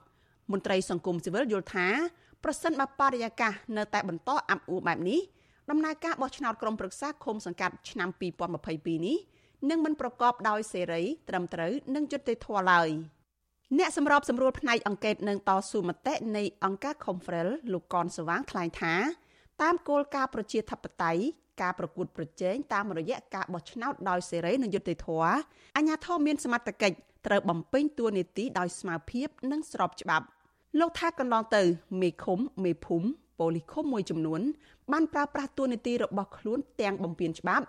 [0.51, 1.87] មន្ត្រីសង្គមស៊ីវិលយល់ថា
[2.43, 5.19] ប្រសិនបើបរិយាកាសនៅតែបន្តអាប់អួរបែបនេះ
[5.69, 8.09] ដំណើរការបោះឆ្នោតក្រុមប្រឹក្សាឃុំសង្កាត់ឆ្នាំ
[8.57, 9.17] 2022នេះ
[9.69, 12.89] នឹងមិនប្រកបដោយសេរី ត្រឹមត្រូវនិងយុត្តិធម៌ឡើយ
[13.77, 18.95] អ្នកសម្របសម្រួលផ្នែកអង្កេតនឹងតស៊ូមតិនៃអង្គការ Confrel លោកកនសវាងថ្លែងថា
[19.61, 21.23] តាមគោលការណ៍ប្រជាធិបតេយ្យ
[21.61, 25.33] ការប្រកួតប្រជែងតាមរយៈការបោះឆ្នោតដោយសេរីនិងយុត្តិធម៌
[25.75, 30.25] អាជ្ញាធរមានសមត្ថកិច្ចត្រូវបំពេញតួនាទីដោយស្មារភាពនិងស្របច្បាប់
[30.79, 31.63] លោកថាកន្លងទៅ
[32.01, 33.07] មេឃុំមេភូមិ
[33.39, 34.41] ប៉ូលីសឃុំមួយចំនួន
[34.91, 37.65] បានប្រើប្រាស់តួនាទីរបស់ខ្លួនទាំងបំពានច្បាប់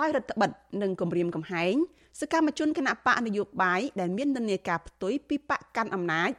[0.00, 0.50] ដោយរដ្ឋបិទ
[0.82, 1.74] និងគម្រាមកំហែង
[2.20, 6.30] សកម្មជនគណៈបកនយោបាយដែលមាននិន្នាការផ្ទុយពីបកកាន់អំណាច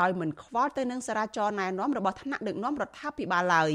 [0.00, 3.70] ដោយមិនខ្វល់ទៅនឹងសារាចរណែនាំរបស់ថ្នាក់ដឹកនាំរដ្ឋាភិបាលឡើយ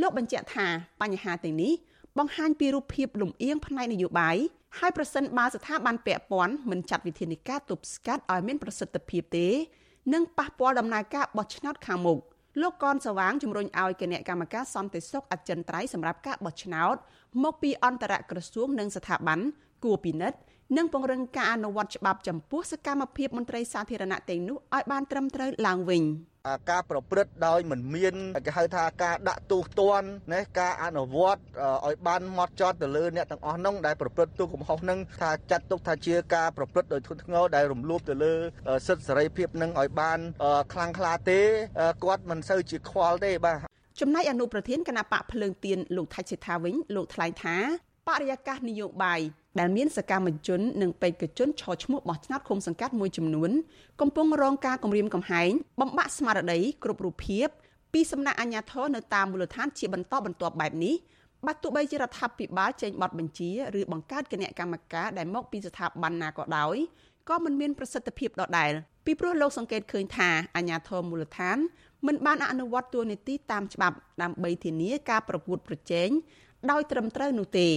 [0.00, 0.66] លោកបញ្ជាក់ថា
[1.00, 1.72] បញ្ហាទាំងនេះ
[2.18, 4.36] បង្ហាញពីរូបភាពលំអៀងផ្នែកនយោបាយ
[4.78, 9.48] ហើយប្រសិនបើស្ថាប័នពាក់ព័ន្ធមិនចាត់វិធានការទប់ស្កាត់ឲ្យមានប្រសិទ្ធភាពទេ
[10.12, 12.18] នឹងប៉ះពាល់ដំណើរការបោះឆ្នោតខាងមុខ
[12.60, 16.96] លោកកនសវាងជំរុញឲ្យគណៈកម្មការសន្តិសុខអចិន្ត្រៃយ៍សម្រាប់ការបោះឆ្នោត
[17.42, 19.40] មកពីអន្តរក្រសួងនិងស្ថាប័ន
[19.84, 20.38] គួរពិនិត្យ
[20.76, 26.02] និងពង្រឹងការអនុវត្តច្បាប់ចំពោះសកម្មភាពមន្ត្រីសាធារណៈទាំងនោះឲ្យបានត្រឹមត្រូវឡើងវិញ
[26.70, 28.14] ការប្រព្រឹត្តដោយមិនមាន
[28.46, 31.42] គេហៅថាការដាក់ទោសទណ្ឌណាការអនុវត្ត
[31.86, 38.34] ឲ្យបានម៉ត់ចត់ទៅលើអ្នកទាំងអស់នោះដែលប្រព្រឹត្តទោសកំហុសនឹងថាចាត់ទុកថាជាការប្រព្រឹត្តដោយធ្ងន់ធ្ងរដែលរំលោភទៅលើ
[38.86, 40.18] សិទ្ធិសេរីភាពនឹងឲ្យបាន
[40.72, 41.40] ខ្លាំងក្លាទេ
[42.04, 43.58] គាត់មិនសូវជាខ្វល់ទេបាទ
[44.00, 47.56] ចំណែកអនុប្រធានគណៈបកភ្លើងទៀនលោកថៃសិដ្ឋាវិញលោកថ្លែងថា
[48.08, 49.20] បរិយាកាសនយោបាយ
[49.58, 53.50] ដែលមានសកម្មជននិងបេក្ខជនឆោឈ្មោះបោះឆ្នោតឃុំសង្កាត់មួយចំនួន
[54.00, 57.46] កំពុងរងការគំរាមកំហែងបំបាក់ស្មារតីគ្រប់រូបភាព
[57.92, 60.94] ពីសំណាក់អាជ្ញាធរនៅតាមមូលដ្ឋានជាបន្តបន្ទាប់បែបនេះ
[61.46, 66.76] បើទោះបីជារដ្ឋាភិបាលចេញបទបញ្ជាឬបង្កើតគណៈកម្មការដែលមកពីស្ថាប័នណាក៏ដោយ
[67.28, 68.72] ក៏មិនមានប្រសិទ្ធភាពដដែល
[69.04, 71.58] ពីព្រោះលោកសង្កេតឃើញថាអាជ្ញាធរមូលដ្ឋាន
[72.06, 76.08] មិនបានអនុវត្តទួលនីតិតាមច្បាប់ដើម្បីធានាការប្រកួតប្រជែង
[76.70, 77.68] ដោយត្រឹមត្រូវនោះទេ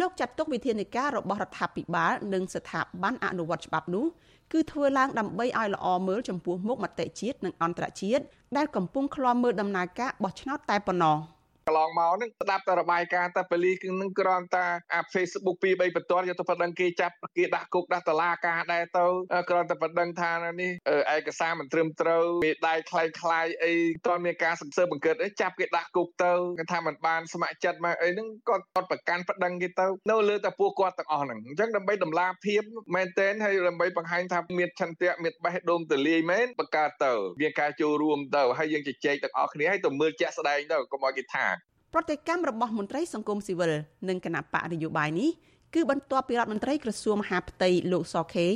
[0.00, 4.04] លោកចាត់ទុកវិធានការរបស់រដ្ឋាភិបាលនិងស្ថាប័នអនុវត្តច្បាប់នោះ
[4.52, 8.24] គឺធ្វើឡើងដើម្បីឲ្យល្អមើលចំពោះមុខមតិជាតិនិងអន្តរជាតិ
[8.56, 11.16] ដែលកំពុងឃ្លាំមើលដំណើរការបោះឆ្នោតតែប៉ុណ្ណោះ។
[11.69, 19.05] កន្លងមកហ្នឹងស្ដាប់តែរបាយការណ៍តែប៉ូលីសនឹងគ្រាន់តែអា Facebook 2 3បន្ទាត់យកទៅប៉ណ្ដឹងគេចាប់គេដាក់គុកដាក់តឡាការដែរទៅ
[19.49, 20.71] គ្រាន់តែប៉ណ្ដឹងថានេះ
[21.15, 23.73] ឯកសារមិនត្រឹមត្រូវមេដៃคล้ายคล้ายអី
[24.07, 32.61] តើមានការសង្សើបង្កើតអីចាប់គេដាក់គុកទៅគេថាមិនបានស្ម័គ្រចិត្តមកអីហ្នឹងគាត់គាត់ប្រកាន់ប៉ណ្ដឹងគេទៅនៅលើតែពួកគាត់ទាំងអស់ហ្នឹងអញ្ចឹងដើម្បីតម្លាភាព
[32.95, 41.52] មែនតែនហើយដើម្បីបង្ហាញថាមានឆន្ទៈមានបេះដូងទលាយមែនបង្កើតទៅមានការចូលរួមទៅហើយយើងជជែកទាំងអស់គ្នាហើយទៅមើលជាក់ស្ដែងទៅកុំឲ្យគេថា
[41.96, 43.72] ប្រតិកម្មរបស់មន្ត្រីសង្គមស៊ីវិល
[44.08, 45.30] និងគណៈបកនយោបាយនេះ
[45.74, 48.54] គឺបន្ទាប់ពីរដ្ឋមន្ត្រីក្រសួងមហាផ្ទៃលោកសខេង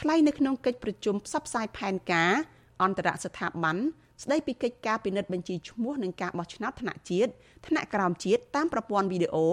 [0.00, 2.32] ថ្លែងនៅក្នុងកិច្ចប្រជុំផ្សព្វផ្សាយផែនការ
[2.82, 3.76] អន្តរស្ថាប័ន
[4.22, 7.30] ស្ដីពីកិច្ចការពិនិត្យបញ្ជីឈ្មោះនិងការបោះឆ្នោតថ្នាក់ជាតិ
[7.66, 9.48] ថ្នាក់ក្រោមជាតិតាមប្រព័ន្ធវីដេអូ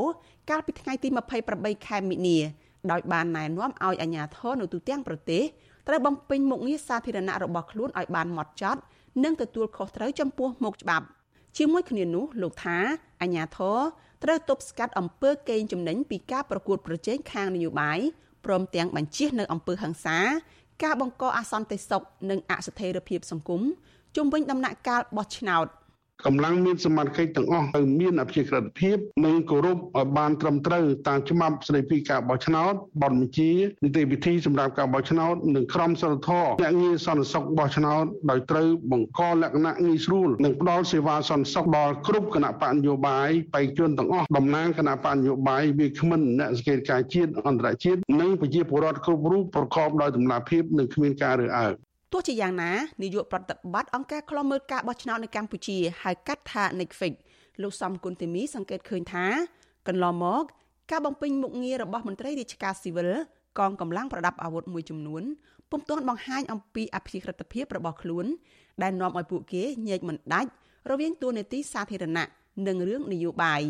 [0.50, 1.08] កាលពីថ្ងៃទី
[1.48, 2.38] 28ខែមិនិនា
[2.92, 5.44] ដោយបានណែនាំឲ្យអាជ្ញាធរនៅទូទាំងប្រទេស
[5.88, 8.82] ត្រូវបំពេញមុខងារសាធារណៈរបស់ខ្លួនឲ្យបានហ្មត់ចត់
[9.24, 11.08] និងទទួលខុសត្រូវចំពោះមុខច្បាប់
[11.58, 12.78] ជាមួយគ្នានោះលោកថា
[13.22, 13.80] អញ្ញាធរ
[14.24, 18.00] ត្រូវទប់ស្កាត់អំពើកេងចំណេញពីការប្រកួតប្រជែងខាងនយោបាយ
[18.46, 20.18] ព្រមទាំងបញ្ជៀសនៅអំពើហិង្សា
[20.84, 23.62] ការបង្កអសន្តិសុខនិងអស្ថិរភាពសង្គម
[24.16, 25.66] ជុំវិញដំណាក់កាលបោះឆ្នោត។
[26.26, 33.52] កម្លាំងមានសមត្ថកិច្ចទាំងអស់ត្រូវមានអព្យាក្រឹតភាពនិងគោរពឲ្យបានត្រឹមត្រូវតាមច្បាប់ស្តីពីការបោះឆ្នោតបទបញ្ជា
[33.84, 51.97] នីតិវិធីសម្រាប់ការបោះឆ្នោតនិងក្រមសីលធម៌អ្នកងារសន្តិសុខបោះឆ្នោតដោយត្រូវបង្កលក្ខណៈងាយស្រួលនិងផ្ដល់សេវាសន្តិសុខដល់គ្រប់គណៈបកនយោបាយបេក្ខជនទាំងអស់តំណាងគណៈបកនយោបាយវាគ្មិនអ្នកសង្កេតការជាតិអន្តរជាតិនិងប្រជាពលរដ្ឋគ្រប់រូបប្រកបដោយតម្លាភាពនិងគ្មានការរើសអើងទោះ
[52.28, 57.14] ជាយ៉ាងណានាយកប្រតិបត្តិអង្គការឃ្លាំមើលការបោះឆ្នោតនៅកម្ពុជាហៅកាត់ថា NICFIX
[57.62, 59.26] លោកសំគុណធីមីសង្កេតឃើញថា
[59.88, 60.44] កន្លងមក
[60.92, 63.10] ការបំពេញមុខងាររបស់មន្ត្រីរាជការស៊ីវិល
[63.60, 65.24] កងកម្លាំងប្រដាប់អាវុធមួយចំនួន
[65.70, 68.26] ពុំទាន់បង្ហាញអំពីអភិក្រិតភាពរបស់ខ្លួន
[68.84, 70.50] ដែលនាំឲ្យពួកគេញែកមិនដាច់
[70.92, 72.28] រវាងទួលនីតិសាធារណៈ
[72.68, 73.62] និងរឿងនយោបាយ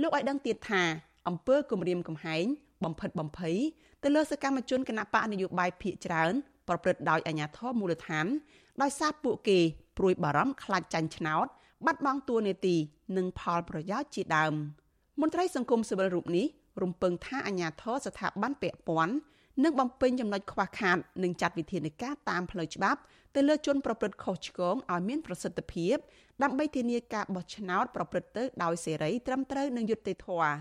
[0.00, 0.82] លោកឲ្យដឹងទៀតថា
[1.28, 2.44] អង្គើគម្រាមកំហែង
[2.84, 3.56] បំផិតបំភ័យ
[4.02, 6.34] ទៅលើសកម្មជនគណៈបកនយោបាយភៀកច្រើន
[6.68, 8.26] ប្រព្រឹត្តដោយអាជ្ញាធរមូលដ្ឋាន
[8.82, 9.58] ដោយសារពួកគេ
[9.98, 11.46] ព្រួយបារម្ភខ្លាចចាញ់ឆ្នោត
[11.86, 12.76] បាត់បង់តួនាទី
[13.16, 14.54] និងផលប្រយោជន៍ជាដើម
[15.20, 16.46] មន្ត្រីសង្គមស៊ីវិលរូបនេះ
[16.82, 19.14] រំពឹងថាអាជ្ញាធរស្ថាប័នពាក់ព័ន្ធ
[19.64, 23.00] នឹងបំពេញចំណុចខ្វះខាតនិងចាត់វិធានការតាមផ្លូវច្បាប់
[23.34, 25.96] ទៅលើជនប្រព្រឹត្តខុសឆ្គងឲ្យមានប្រសិទ្ធភាព
[26.42, 30.52] ដើម្បីធានាការបោះឆ្នោតប្រព្រឹត្តទៅដោយសេរីត្រឹមត្រូវនិងយុត្តិធម៌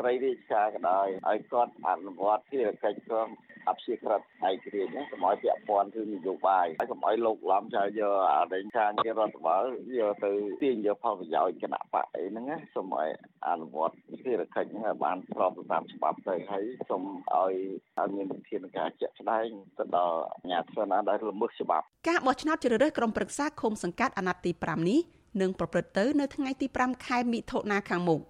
[0.00, 3.28] ត្រីរាជការក៏ដោយឲ្យគាត់អនុវត្តភារកិច្ចក្រុម
[3.68, 9.62] អព្យាក្រឹតឯករាជ្យណាកុំឲ្យពាក់ព័ន្ធគឺនយោបាយហើយកុំឲ្យលោកឡំចោលយកអតីតការងាររដ្ឋបាល
[9.98, 10.30] យកទៅ
[10.62, 13.10] ទាញយកផលប្រយោជន៍គណៈបកអីហ្នឹងណាសូមឲ្យ
[13.48, 17.02] អនុវត្តភារកិច្ចហ្នឹងឲ្យបានស្របតាមច្បាប់ទៅហើយសូម
[17.34, 17.54] ឲ្យ
[17.98, 19.46] ឲ្យមានវិធានការជាក់ស្ដែង
[19.78, 25.00] ទៅដល់អាជ្ញាធរណាដែលល្មើសច្បាប់ការបោះឆ្នោតជ្រើសរើសក្រុមប្រឹក្សាឃុំសង្កាត់អាណត្តិទី5នេះ
[25.40, 28.20] នឹងប្រព្រឹត្តទៅនៅថ្ងៃទី5ខែមិថុនាខាងមុខ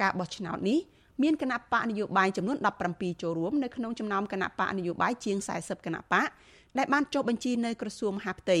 [0.00, 0.78] ការបោះឆ្នោតនេះ
[1.22, 2.56] មានគណៈបកនយោបាយចំនួន
[2.90, 6.28] 17ចូលរួមនៅក្នុងចំណោមគណៈបកនយោបាយជាង40គណៈបក
[6.78, 8.58] ដែលបានចុះបញ្ជីនៅក្រសួងមហាផ្ទៃ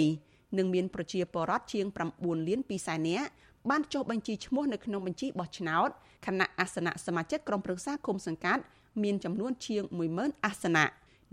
[0.58, 3.28] និងមានប្រជាពលរដ្ឋជាង9លាន2សែននាក់
[3.70, 5.88] បានចុះបញ្ជីឈ្មោះនៅក្នុងបញ្ជីបោះឆ្នោត
[6.26, 8.62] គណៈអាសនៈសមាជិកក្រុមប្រឹក្សាគុំសង្កាត់
[9.02, 9.82] មានចំនួនជាង
[10.14, 10.84] 10000អាសនៈ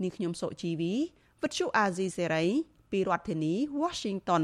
[0.02, 0.94] នាងខ្ញុំសុជីវី
[1.42, 2.44] វិទ្យុអាស៊ីសេរី
[2.90, 4.42] ពីរដ្ឋធានី Washington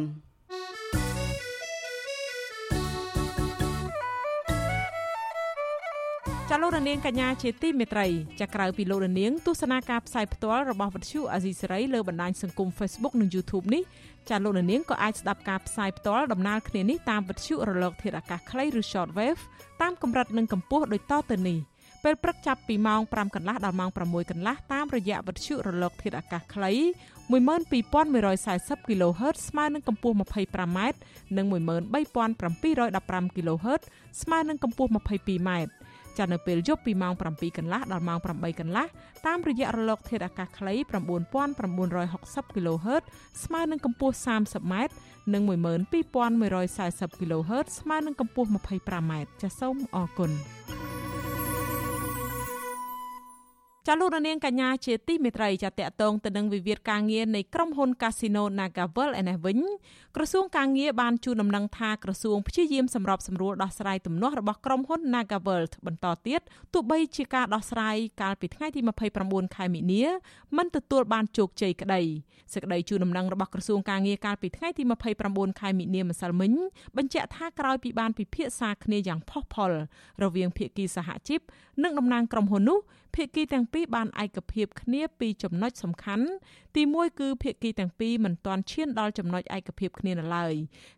[6.55, 8.07] ចាលោករនាងកញ្ញាជាទីមេត្រី
[8.41, 13.83] ចាក្រៅពីលោករនាងទស្សនាការផ្សាយផ្ទាល់របស់វិទ្យុអាស៊ីសេរីលើបណ្ដាញសង្គម Facebook និង YouTube នេះ
[14.31, 19.41] ចាលោករនាងក៏អាចស្ដាប់ការផ្សាយផ្ទាល់ដំណើរគ្នានេះតាមវិទ្យុរលកធាតុអាកាសខ្លីឬ Shortwave
[19.83, 21.59] តាមកម្រិតនិងកម្ពស់ដូចតទៅនេះ
[22.05, 26.73] ពេលព្រឹកចាប់ពីម៉ោង5កន្លះដល់ម៉ោង6កន្លះតាមរយៈវិទ្យុរលកធាតុអាកាសខ្លី
[27.33, 30.79] 12140 kHz ស្មើនឹងកម្ពស់ 25m
[31.37, 33.83] និង13715 kHz
[34.23, 35.51] ស្មើនឹងកម្ពស់ 22m
[36.19, 38.87] ចានៅពេលយប់ពីម៉ោង7កន្លះដល់ម៉ោង8កន្លះ
[39.27, 40.75] តាមរយៈរលកធាតុអាកាសខ្លី
[41.55, 43.03] 9960 kHz
[43.45, 44.75] ស្មើនឹងកម្ពស់ 30m
[45.33, 50.33] និង12140 kHz ស្មើនឹងកម្ពស់ 25m ចាសសូមអរគុណ
[53.89, 59.59] ចាលោករនាងកញ្ញាជាទីមេត្រីចាតកតងទៅនឹងវិវាទការងារនៃក្រុមហ៊ុន Casino Nagavel ឯនេះវិញ
[60.17, 66.41] ក្រសួងការងារបានជូនដំណឹងថាក្រសួងព្យាយាមសម្របសម្រួលដោះស្រាយទំនាស់របស់ក្រុមហ៊ុន Nagavel បន្តទៀត
[66.73, 68.81] ទោះបីជាការដោះស្រាយកាលពីថ្ងៃទី
[69.19, 70.05] 29ខែមិនិនា
[70.57, 72.03] មិនទទួលបានជោគជ័យក្តី
[72.53, 74.83] សេចក្តីជូនដំណឹងរបស់ក្រសួងការងារកាលពីថ្ងៃទី
[75.23, 76.53] 29ខែមិនិនាម្សិលមិញ
[76.97, 79.73] បញ្ជាក់ថាក្រោយពីបានពិភាក្សាគ្នាយ៉ាងផុសផុល
[80.23, 81.41] រវាងភាគីសហជីព
[81.83, 82.81] និងតំណាងក្រុមហ៊ុននោះ
[83.17, 86.27] ភាគីទាំងពីរបានឯកភាពគ្នាពីចំណុចសំខាន់
[86.77, 90.55] ទី1គឺភាគីទាំងពីរមិនទាន់ឈានដល់ចំណុចឯកភាពគ្នានៅឡើយ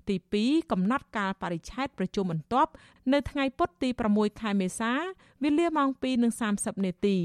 [0.09, 2.71] ទី2កំណត់កាលបរិច្ឆេទប្រជុំបន្ទាប់
[3.13, 4.93] នៅថ្ងៃពុធទី6ខែមេសា
[5.43, 5.89] វេលាម៉ោង
[6.39, 7.17] 2:30នាទី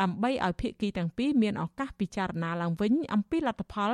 [0.00, 3.92] ដើម្បីឲ្យភាគីទាំងពីរមានឱកាសពិចារណាឡើងវិញអំពីលទ្ធផល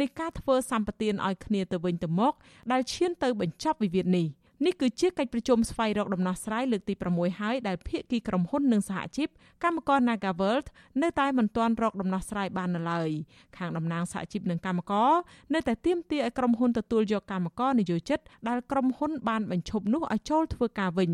[0.00, 2.32] នៃការធ្វើសម្បទានឲ្យគ្នាទៅវិញទៅមក
[2.72, 4.28] ដែលឈានទៅបញ្ចប់វិវាទនេះ។
[4.64, 9.28] នេះគឺជាកិច្ចប្រជុំស្វែងរកដំណោះស្រាយលើកទី6ហើយដែលភាគីក្រុមហ៊ុននិងសហជីព
[9.64, 10.66] កម្មករ Nagaworld
[11.02, 13.10] នៅតែមិនទាន់រកដំណោះស្រាយបាននៅឡើយ
[13.56, 15.12] ខាងតំណាងសហជីពនិងកម្មករ
[15.54, 21.10] នៅតែទាមទារឲ្យក្រុមហ៊ុនទទួលយកកម្មករនិយោជិតដែលក្រុមហ៊ុនបានបញ្ឈប់នោះឲ្យចូលធ្វើការវិញ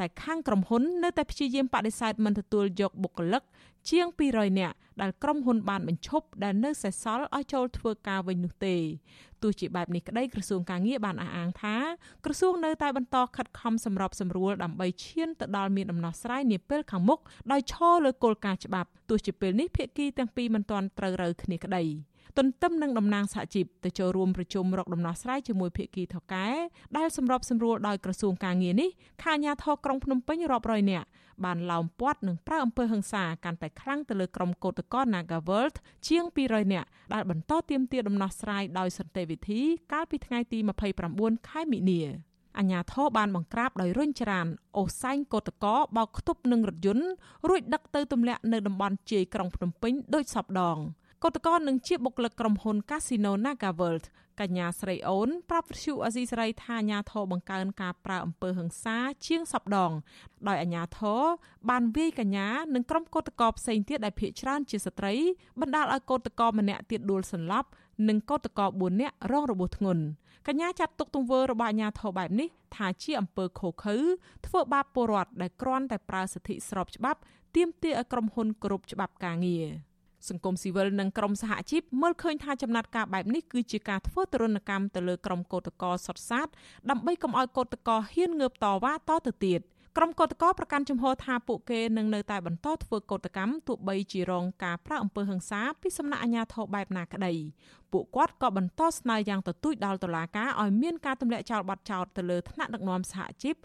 [0.00, 3.42] តែខាងក្រុមហ៊ុននៅតែព្យាយាមបដិសេធមិនទទួលយកបុគ្គលិក
[3.90, 8.76] ជាង200នាក់ដែលក្រុមហ៊ុនបានបញ្ឈប់ដែលនៅសេសសល់ឲ្យចូលធ្វើការវិញនោះទេ
[9.42, 11.76] ទោះជាបែបនេះក្តីក្រសួងការងារបានអះអាងថា
[12.24, 17.18] ក្រសួងនៅតែបន្តខិតខំសម្របសម្រួលដើម្បីឈានទៅដល់មានដំណោះស្រាយនាពេលខាងមុខ
[17.52, 26.46] ដោយឈរលើគោលការណ៍ច្បាប់ទោះជាពេលនេះភាគីទាំងពីរមិនទាន់ត្រូវរើគ្នាក្តី ទន្ទឹមនឹងតំណាងសហជីពទៅចូលរួមប្រជុំរកដំណោះស្រាយជាមួយភាគីថកែ
[26.96, 28.90] ដែលសម្របសម្រួលដោយក្រសួងការងារនេះ
[29.22, 31.06] ខាអាញាធរក្រុងភ្នំពេញរាប់រយនាក់
[31.44, 35.76] បានឡោមព័ទ្ធនិងប្រើអំពើហិង្សាកាន់តែខ្លាំងទៅលើក្រុមកោតក្រ Nagaworld
[36.08, 39.60] ជាង200នាក់ដែលបន្តទាមទារដំណោះស្រាយដោយសន្តិវិធី
[39.92, 40.58] កាលពីថ្ងៃទី
[41.04, 42.02] 29ខែមិនិនា
[42.58, 44.46] អញ្ញាធរបានបង្ក្រាបដោយរុញច្រាន
[44.78, 47.06] អូសែងកោតកោបោកខ្ទប់នឹងរថយន្ត
[47.48, 50.78] រួចដឹកទៅទម្លាក់នៅតំបន់ជ័យក្រុងភ្នំពេញដូចសពដង
[51.24, 54.04] កោតកោនឹងជាបុគ្គលិកក្រុមហ៊ុន Casino Nagaworld
[54.40, 59.92] កញ្ញាស្រីអូនប្រាប់វិទ្យុអេស៊ីស្រីថាអាញាធរបង្កើនការប្រើអំពើហិង្សាជាងសពដង
[60.48, 61.22] ដោយអាញាធរ
[61.70, 65.14] បានវាយកញ្ញានិងក្រុមកោតក្រផ្សេងទៀតដែលភ័យច្រើនជាស្ត្រី
[65.60, 67.68] បណ្ដាលឲ្យកោតក្រម្នាក់ទៀតដួលសន្លប់
[68.08, 70.02] និងកោតក្រ4នាក់រងរបួសធ្ងន់
[70.48, 73.96] កញ្ញាចាត់ទុកទង្វើរបស់អាញាធរបែបនេះថាជាអំពើខុសខើ
[74.46, 77.20] ធ្វើបាបពលរដ្ឋដែលគ្រាន់តែប្រើសិទ្ធិស្របច្បាប់
[77.56, 79.68] ទាមទារឲ្យក្រុមហ៊ុនគោរពច្បាប់ការងារ។
[80.28, 86.48] សង្គមស៊ីវិលនិងក្រមសហជីពមើលឃើញថាចំណាត់ការបែបនេះគឺជាការធ្វើទរណកម្មទៅលើក្រមកោតកលសុតសាត
[86.90, 89.60] ដើម្បីកុំឲ្យកោតកលហ៊ានងើបតវ៉ាតទៅទៀត
[89.96, 97.32] ក្រុមកោតក្រប្រកាន់ជំហរថាពួកគេនឹងនៅតែបន្តធ្វើកោតកម្មទោះបីជារងការប្រាអំពើហិង្សាពីសំណាក់អាជ្ញាធរបែបណាក្តី
[97.92, 103.56] ពួកគាត់ក៏បន្តស្នើយ៉ាងទទូចដល់តុលាការឲ្យមានការទម្លាក់ចោលបទចោទទៅលើថ្នាក់ដឹកនាំសហជីព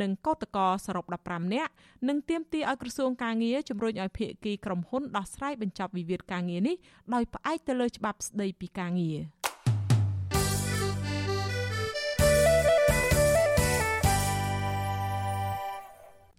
[0.00, 1.72] និងកោតកសរុប15នាក់
[2.08, 6.76] និងទាមទារឲ្យក្រសួងការងារជំរុញឲ្យភាគីក្រុមហ៊ុនដោះស្រាយបញ្ចប់វិវាទការងារនេះ
[7.14, 9.18] ដោយផ្អែកទៅលើច្បាប់ស្តីពីការងារ។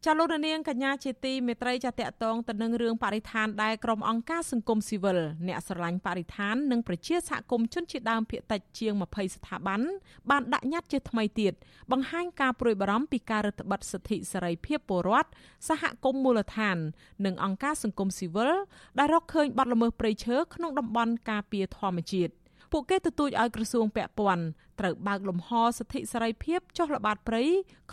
[0.09, 5.17] ចាលោករនាងកញ្ញាជាទីមេត្រីចាតកតងទៅនឹងរឿងបរិស្ថានដែលក្រុមអង្គការសង្គមស៊ីវិល
[5.47, 9.81] អ្នកស្រឡាញ់បរិស្ថាននិងប្រជាសហគមន៍ជនជាតិដើមភាគតិចជាង20ស្ថាប័ន
[10.29, 11.53] បានដាក់ញត្តិជាថ្មីទៀត
[11.91, 15.29] បង្ហាញការព្រួយបារម្ភពីការរឹតបន្តឹងសិទ្ធិសេរីភាពពលរដ្ឋ
[15.69, 16.77] សហគមន៍មូលដ្ឋាន
[17.25, 18.53] និងអង្គការសង្គមស៊ីវិល
[18.99, 22.33] ដែលរកឃើញបាត់ល្មើសព្រៃឈើក្នុងតំបន់ការពារធម្មជាតិ
[22.71, 24.43] ពួកគេទទូចឲ្យក្រសួងពាក់ព័ន្ធ
[24.79, 27.43] ត្រូវបើកលំហសិទ្ធិសេរីភាពចុះល្បាតព្រៃ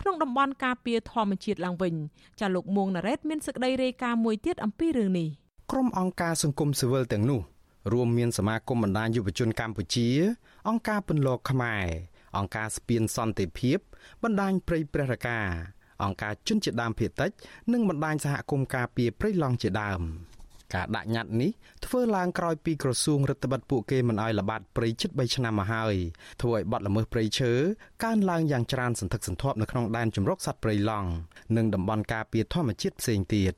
[0.00, 1.94] ក្នុងតំបន់ការពារធម្មជាតិឡើងវិញ
[2.40, 5.28] ចាលោកមួងណារ៉េតមានសេចក្តីរាយការណ៍មួយទៀតអំពីរឿងនេះ
[5.70, 7.40] ក្រុមអង្គការសង្គមស៊ីវិលទាំងនោះ
[7.92, 10.08] រួមមានសមាគមបណ្ដាញយុវជនកម្ពុជា
[10.68, 11.86] អង្គការពន្លកខ្មែរ
[12.36, 13.78] អង្គការស្ពានសន្តិភាព
[14.22, 15.40] បណ្ដាញព្រៃព្រះរកា
[16.02, 17.30] អង្គការជនជាតិដើមភាគតិច
[17.72, 20.02] និងបណ្ដាញសហគមន៍ការពារព្រៃឡង់ជាដើម
[20.74, 21.50] ការដាក់ញត្តិនេះ
[21.86, 25.94] ធ្វើឡើងក្រោយពីក្រសួងរដ្ឋបិតពួកគេមិនអោយល្បាតព្រៃជិត3ឆ្នាំមកហើយ
[26.42, 27.52] ធ្វើឲ្យបាត់ល្មើសព្រៃឈើ
[28.04, 31.08] កើនឡើងយ៉ាងច្រើនសន្ធឹកសន្ធាប់នៅក្នុងដែនជម្រកសត្វព្រៃឡង់
[31.56, 33.54] និងតំបន់ការពារធម្មជាតិផ្សេងទៀត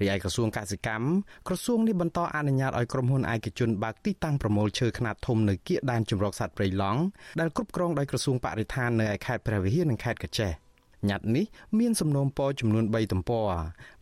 [0.00, 1.06] រីឯក្រសួងកសិកម្ម
[1.48, 7.00] ក្រសួងនេះបន្តអនុញ្ញាតឲ្យក្រុមហ៊ុនឯកជនបើកទីតាំងប្រមូលឈើខ្នាតធំនៅគៀកដែនជម្រកសត្វព្រៃឡង់
[7.40, 10.63] ដែលគ្រប់គ្រងដោយក្រសួងបរិស្ថាននៅឯខេត្តព្រះវិហារនិងខេត្តកញ្ចេះ
[11.10, 11.44] ញត្តិនេះ
[11.78, 13.48] មានសំណូមពរចំនួន3ទំព័រ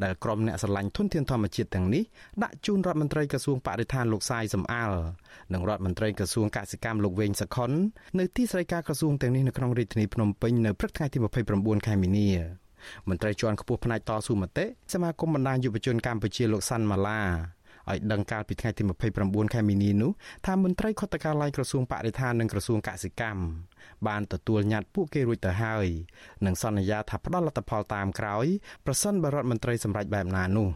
[0.02, 2.02] ដែលក្រុមអ្នកស្រឡាញ់ធនធានធម្មជាតិទាំងនេះ
[2.42, 4.92] ដាក់ជូនរដ្ឋមន្ត្រីក្រសួងបរិស្ថានលោកសាយសំអាល
[5.52, 7.70] និងរដ្ឋមន្ត្រីក្រសួងកសិកម្មលោកវែងសខុន
[8.18, 11.18] នៅទីស្តីការក្រសួងទាំងនេះនៅក្នុងរាជធានីភ្នំពេញនៅព្រឹកថ្ងៃទី
[11.52, 12.28] 29ខែមីនា
[13.08, 17.22] មន្ត្រីជាន់ខ្ពស់ផ្នែកតស៊ូមតិសមាគមបណ្ដាញយុវជនកម្ពុជាលោកសាន់ម៉ាឡា
[17.90, 18.82] ឲ្យដឹងកាលពីថ្ងៃទី
[19.18, 20.10] 29ខែមីនានោះ
[20.46, 23.42] ថាមន្ត្រីខុទ្ទកាល័យក្រសួងបរិស្ថាននិងក្រសួងកសិកម្ម
[24.08, 25.86] បានទទួលញត្តិពួកគេរួចទៅហើយ
[26.46, 28.46] និងសន្យាថាផ្ដល់លទ្ធផលតាមក្រោយ
[28.86, 30.68] ប្រសិនបរដ្ឋមន្ត្រីសម្រេចបែបណានោះ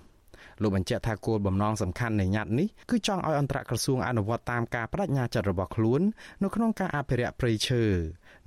[0.62, 6.01] លោកបញ្ជាក់ថាគោលបំណងសំខាន់នៃញត្តិនេះគឺចង់ឲ្យអន្តរក្រសួងអនុវត្តតាមការបដិញ្ញាចិត្តរបស់ខ្លួន
[6.42, 7.85] នៅក្នុងការអភិរក្សព្រៃឈើ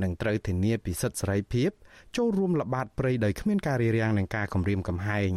[0.03, 1.69] និងត្រូវធានាពីសិទ្ធិសេរីភាព
[2.17, 5.31] ចូលរួមល្បាតព្រៃដោយគ្មានការរារាំងនិងការគំរាមកំហែង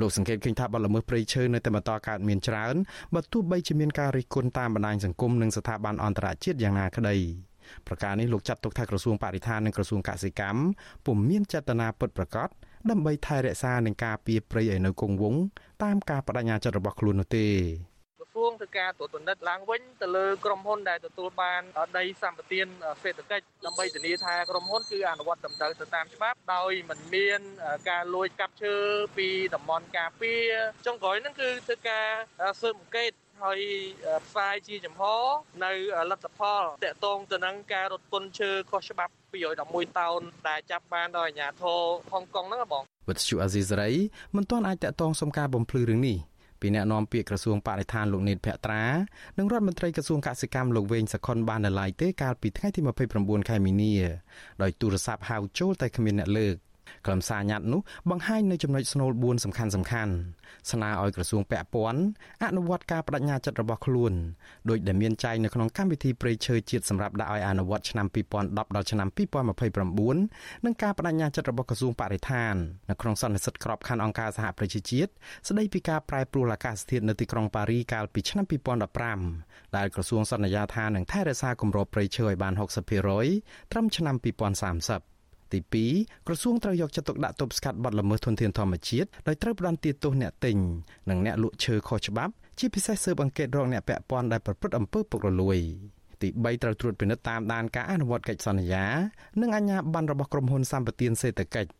[0.00, 2.74] លោកសង្កេតឃើញថាបទល្មើសព្រៃឈើនៅតែបន្តកើតមានច្រើន
[3.14, 7.16] បើទោះបីជាមានការរិះគន់តាមបណ្ដាញសង្គមនិងស្ថាប័នអន្តរជាតិយ៉ាងណាក្តី
[7.88, 10.60] ប្រការនេះលោកចាត់ទុកថាក្រសួងបរិស្ថាននិងក្រសួងកសិកម្ម
[11.06, 12.48] ពុំមានចេតនាពិតប្រាកដ
[12.90, 15.42] ដើម្បីថែរក្សានិងការពារព្រៃឲ្យនៅគង់វង្ស
[15.82, 17.46] តាមការបដិញ្ញាចិត្តរបស់ខ្លួននោះទេ
[18.34, 21.62] សួងធ្វើការត្រួតពិនិត្យឡើងវិញទៅលើក្រុមហ៊ុនដែលទទួលបាន
[21.98, 22.60] ដីសម្បត្តិ
[23.02, 27.40] សេដ្ឋកិច្ចដើម្បីធានាថាក្រុមហ៊ុនគឺអនុវត្តត្រឹមត្រូវទៅតាមច្បាប់ដោយមិនមាន
[27.90, 28.74] ការលួចកាប់ឈើ
[29.18, 30.44] ពីតំបន់ការពារ
[30.86, 32.06] ចុងក្រោយហ្នឹងគឺធ្វើការ
[32.60, 33.10] ស៊ើបអង្កេត
[33.42, 33.58] ហើយ
[34.26, 35.02] ផ្សាយជាចំហ
[35.64, 35.72] នៅ
[36.10, 39.12] លទ្ធផលតកតងទៅនឹងការរត់ពន្ធឈើខុសច្បាប់
[39.54, 41.80] 211តោនដែលចាប់បានដោយអាជ្ញាធរ
[42.12, 43.90] ហុងកុងហ្នឹងបងវិទ្យុអាស៊ីសេរី
[44.36, 46.18] មិនទាន់អាចតកតងសុំការបំភ្លឺរឿងនេះ
[46.60, 48.84] ពីអ្នកនាំពាក្យក្រសួងបរិស្ថានលោកនេតភក្ត្រា
[49.38, 52.80] និងរដ្ឋមន្ត្រីក្រសួងកសិកម្មលោកវែងសខុនបាននៅឡើយទេកាលពីថ្ងៃទី
[53.14, 53.94] 29ខែមីនា
[54.62, 56.54] ដោយទូរស័ព្ទហៅចូលតែគ្មានអ្នកលើក
[57.06, 60.12] ខ្លឹមសារញត្តិនោះបង្ហាញនៅចំណុចស្នូល4សំខាន់សំខាន់
[60.70, 62.02] ស្នើឲ្យក្រសួងពាក់ព័ន្ធ
[62.44, 64.12] អនុវត្តការបដិញ្ញាចិត្តរបស់ខ្លួន
[64.68, 69.08] ដោយដែលមានចែងនៅក្នុងកម្មវិធីព្រៃឈើជាតិសម្រាប់ដាក់ឲ្យអនុវត្តឆ្នាំ2010ដល់ឆ្នាំ
[69.72, 72.54] 2029និងការបដិញ្ញាចិត្តរបស់ក្រសួងបរិស្ថាន
[72.90, 75.10] នៅក្នុងសន្និសីទក្របខ័ណ្ឌអង្គការសហប្រជាជាតិ
[75.48, 78.44] ស្ដីពីការប្រែប្រួលអាកាសធាតុនៅទីក្រុងប៉ារីកាលពីឆ្នាំ
[79.10, 82.54] 2015ដែលក្រសួងសន្យាថានឹងថែរក្សាគម្របព្រៃឈើឲ្យបាន
[83.12, 85.13] 60%ត្រឹមឆ្នាំ2030
[85.54, 85.60] ទី
[85.92, 90.56] 2ក្រសួងត្រូវយកចិត្តទុកដាក់ទប់ស្កាត់បទល្មើសធនធានធម្មជាតិដោយត្រូវផ្តន្ទាទោសអ្នកទិញ
[91.10, 95.58] និងអ្នកលក់ឈើខុសច្បាប់ជាពិសេសស៊ើបអង្កេតរកអ្នកពាក់ព័ន្ធដែលប្រព្រឹត្តអំពើពុករលួយ
[96.22, 98.84] ទី3ត្រូវត្រួតពិនិត្យតាមដានការអនុវត្តកិច្ចសន្យា
[99.40, 101.70] និងអាជ្ញាប័ណ្ណរបស់ក្រុមហ៊ុនសម្បទានសេដ្ឋកិច្ច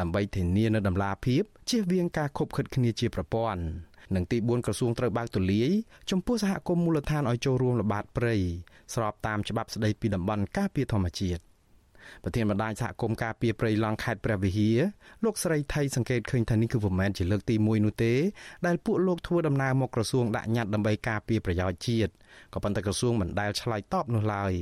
[0.00, 3.62] ដើម្បីធានានូវដំណាភាពជៀសវាងការខុបខិតគ្នាជាប្រព័ន្ធ
[4.14, 5.70] និងទី4ក្រសួងត្រូវបើកទូលាយ
[6.10, 8.36] ចំពោះសហគមន៍មូលដ្ឋានឲ្យចូលរួមល្បាតព្រៃ
[8.94, 11.42] ស្របតាមច្បាប់ស្តីពីតំបន់ការពារធម្មជាតិ
[12.24, 14.78] ប្រធានបណ្ដាញសហគមន៍ការពារព្រៃឡង់ខេត្តព្រះវិហារ
[15.24, 18.14] លោកស្រីថៃសង្កេតឃើញថានេះគឺមិនមែនជាលើកទី1នោះទេ
[18.66, 22.12] ដែលពួកលោកធ្វើដំណើរមកក្រសួងដាក់ញត្តិដើម្បីការពារប្រយោជន៍ជាតិ
[22.54, 24.52] ក៏ប៉ុន្តែក្រសួងមិនដែលឆ្លើយតបនោះឡើយ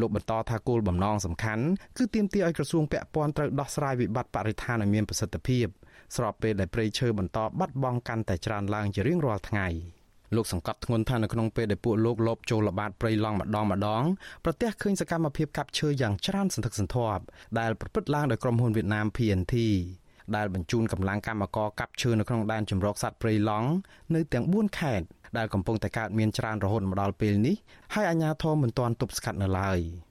[0.00, 1.64] លោកបន្តថាគោលបំណងសំខាន់
[1.96, 5.66] គឺទាមទារឲ្យក្រសួងពាក់ព័ន្ធត្រូវដោះស្រាយវិបត្តិបរិស្ថានឲ្យមានប្រសិទ្ធភាព
[6.16, 9.68] ស្របពេលដែលព្រៃឈើបន្តបាត់បង់កាន់តែច្រើនឡើងជារៀងរាល់ថ្ងៃ។
[10.34, 14.04] លោកសង្កត់ធ្ងន់ថានៅក្នុងពេលដែលពួកលោកលបចូលល្បាតព្រៃឡង់ម្ដងម្ដង
[14.44, 17.22] ប្រទះឃើញសកម្មភាពកាប់ឈើយ៉ាងច្រើនសន្ធឹកសន្ធាប់
[17.58, 19.54] ដែលប្រព្រឹត្តឡើងដោយក្រុមហ៊ុនវៀតណាម PNT
[20.36, 23.68] ដែលបញ្ជូនកម្លាំងកម្មករកាប់ឈើនៅក្នុងដែនជម្រកសត្វព្រៃឡង់
[24.14, 25.06] នៅទាំង4ខេត្ត
[25.38, 27.56] ដែលកំពុងតែកើតមានច្រើនរហូតមកដល់ពេលនេះ
[27.94, 29.78] ហើយអាជ្ញាធរមិនទាន់ទប់ស្កាត់នៅឡើយ។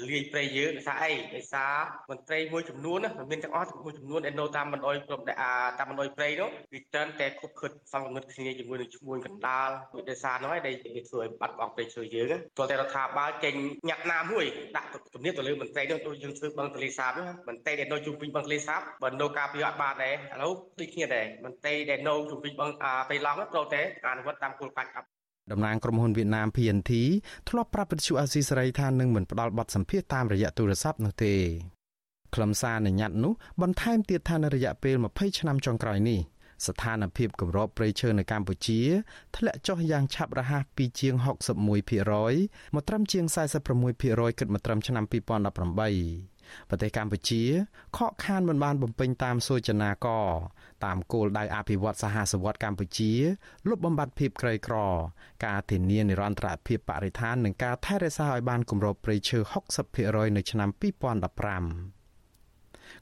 [0.00, 1.72] លលាយព្រៃយើងដោយសារអីដោយសារ
[2.10, 5.34] មន្ត្រីមួយចំនួនមិនមានទាំងអស់មួយចំនួនដែលនៅតាមបណ្ដោយព្រំដែ
[5.78, 9.68] តាមបណ្ដោយព្រៃនោះវាច្រើនតែគប់ខិតសង្កត់គ្នាជាមួយនឹងឈ្មួញកណ្ដាល
[10.10, 13.54] ដោយសារនោះឯងដែលវាធ្វើឲ្យបាត់បង់ព្រៃឈើយើងទោះតែរដ្ឋាភិបាលចេញ
[13.88, 14.44] ញត្តិណាមួយ
[14.76, 22.70] ដាក់ទំនៀមទៅលើមន្ត្រីនោះដូចយើងធ្វើបឹងទលេសាបនោះមន្ត្រីដែលនៅជុំវិញបឹងទលេសាបបើនៅការពារអត់បានដែរឥឡូវដូចគ្នាដែរមន្ត្រីដែលនៅជុំវិញបឹង
[23.08, 25.15] ព្រៃឡង់ត្រូវតែអនុវត្តតាមគោលការណ៍
[25.52, 26.92] តំណាងក្រុមហ៊ុនវៀតណាម PNT
[27.48, 31.34] ធ្លាប់ប្រាប់វិទ្យុអាស៊ីសេរីថានឹងមិនផ្ដល់បទសម្ភាសតាមរយៈទូរស័ព្ទនោះទេ
[32.34, 33.32] ខ្លឹមសារនៃញត្តិនោះ
[33.62, 36.20] បន្ថែមទៀតថានៅរយៈពេល20ឆ្នាំចុងក្រោយនេះ
[36.66, 38.80] ស្ថានភាពគម្របព្រៃឈើនៅកម្ពុជា
[39.36, 41.14] ធ្លាក់ចុះយ៉ាងឆាប់រហ័សពីជាង
[41.60, 43.24] 61%មកត្រឹមជាង
[43.82, 46.35] 46%គិតមកត្រឹមឆ្នាំ2018
[46.68, 47.42] ប្រទេសកម្ពុជា
[47.96, 50.28] ខកខានមិនបានបំពេញតាមសូចនាករ
[50.84, 53.12] តាមគោលដៅអភិវឌ្ឍសហសវត្តកម្ពុជា
[53.68, 54.76] លុបបំបាត់ភាពក្រីក្រ
[55.46, 59.38] ការធានានិរន្តរភាពបរិស្ថាននិងការថែរក្សាឲ្យបានគម្របព្រៃឈើ
[59.88, 61.96] 60%នៅឆ្នាំ2015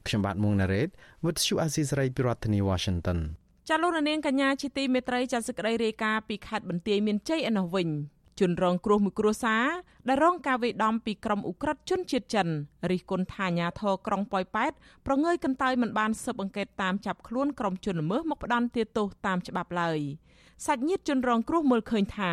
[0.07, 0.89] ខ្ញុំបាទមុងណារ៉េត
[1.23, 3.19] With you Aziz Ray ពីរដ្ឋធានី Washington
[3.69, 7.89] ចាលោកនាងកញ្ញាជាទីមេត្រីចាសសេចក្តីរាយការណ៍ពីខេត្តបន្ទាយមានជ័យឯនោះវិញ
[8.39, 9.65] ជនរងគ្រោះមួយគ្រួសារ
[10.07, 12.47] ដែលរងការវេដំពីក្រុមអ ுக ្រិតជនជាតិចិន
[12.91, 14.71] រិះគន់ថាអាញាធរក្រុងប៉ោយប៉ែត
[15.05, 19.99] ប្រងើយកន្តើយមិនបានស៊ើបអង្កេតតាមចាប់ខ្លួនក្រុមជនល្មើសមកផ្ដន់ទោសតាមច្បាប់ឡើយ
[20.65, 22.31] សាច់ញាតិជនរងគ្រោះមើលឃើញថា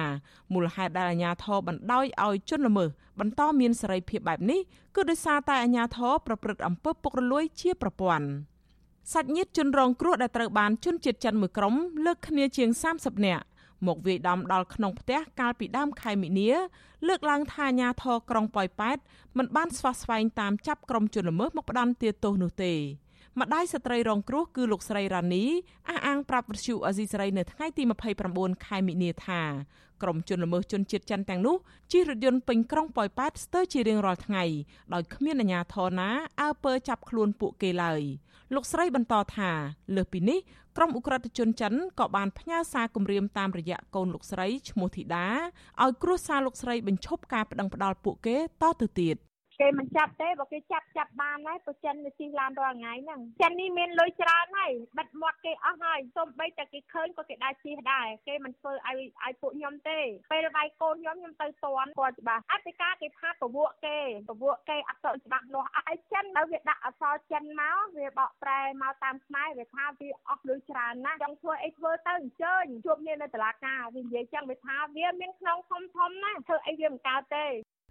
[0.52, 2.88] មូលហេតុដែលអាញាធរបណ្ដោយឲ្យជនល្មើស
[3.20, 4.60] បន្តមានសេរីភាពបែបនេះ
[4.96, 8.26] គឺដោយសារតែអាញាធរប្រព្រឹត្តអំពើពុករលួយជាប្រព័ន្ធ
[9.12, 13.44] សាច់ញាតិជនរងគ្រោះដែលត្រូវបានជនជាតិចិនមួយក្រុមលើកគ្នាជាង30នាក់
[13.86, 16.50] មកវាយដំដល់ក្នុងផ្ទះកាលពីដើមខែមិនិនា
[17.08, 18.98] លើកឡើងថាអាញាធរក្រុងប៉ោយប៉ែត
[19.38, 22.74] មិនបានស្វាស្វែងតាមចាប់ក្រុមជនល្មើសមកផ្ដន់ទាទោសនោះទេ
[23.40, 25.44] ម្ដាយស្ត្រីរងគ្រោះគឺលោកស្រីរ៉ានី
[25.88, 27.82] អះអាងប្រាប់វិទ្យុអេស៊ីស្រីនៅថ្ងៃទី
[28.24, 29.42] 29ខែមិនិនាថា
[30.02, 31.56] ក្រុមជនល្មើសជនជាតិចិនទាំងនោះ
[31.92, 34.44] ជិះរថយន្តពេញក្រុងប៉ោយប៉ែតស្ទើរជារៀងរាល់ថ្ងៃ
[34.94, 38.02] ដោយគ្មានអាជ្ញាធរណាអើពើចាប់ខ្លួនពួកគេឡើយ
[38.54, 39.50] លោកស្រីបន្តថា
[39.96, 40.38] លើសពីនេះ
[40.76, 45.26] ក្រុមអ ுக ្រិតជនចិនក៏បានផ្ញើសារគម្រាមតាមរយៈកូនលោកស្រីឈ្មោះធីតា
[45.82, 49.16] ឲ្យគ្រួសារលោកស្រីបញ្ឈប់ការប្តឹងផ្តល់ពួកគេតទៅទៀត
[49.62, 60.00] គេមិនចាប់ទេបើគេចាប់ចាប់បានហើយព្រោះចិនវាជិះឡានរាល់ថ្ងៃហ្នឹងចិននេះមានលុយច្រើនហើយបិទមាត់គេអស់ហើយសូម្បីតែគេឃើញក៏គេដែរជិះដែរគេមិនធ្វើឲ្យឲ្យពួកខ្ញុំទេ
[60.32, 63.98] ពេលវាយកូនខ្ញុំខ្ញុំទៅតន់គាត់ច្បាស់អតិកាគេថាប្រវក់គេ
[64.28, 77.46] ប្រវក់គេអត់ទៅច្បាស់លាស់ឲ្យចិនទៅវាដាក់អសរចិនមកវាបកប្រែមកតាមខ្មែរវាថាវាអស់លុយច្រើនណាស់ចង់ធ្វើអីធ្វើទៅអញ្ជើញជួបគ្នានៅតុលាការវានិយាយចឹងវាថាវាមានក្នុងធំធំណាធ្វើអីវាមិនកើតទេ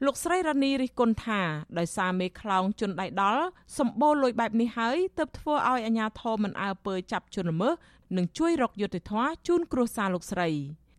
[0.05, 1.41] លោកស្រីរ៉ានីរិះគន់ថា
[1.77, 3.43] ដោយសារមេខ្លោងជន់ដៃដល់
[3.77, 7.73] សម្បូរលុយបែបនេះហើយទើបធ្វើឲ្យអាជ្ញាធរមិនអើពើចាប់ជនល្មើស
[8.17, 10.49] និងជួយរកយុត្តិធម៌ជូនគ្រួសារលោកស្រី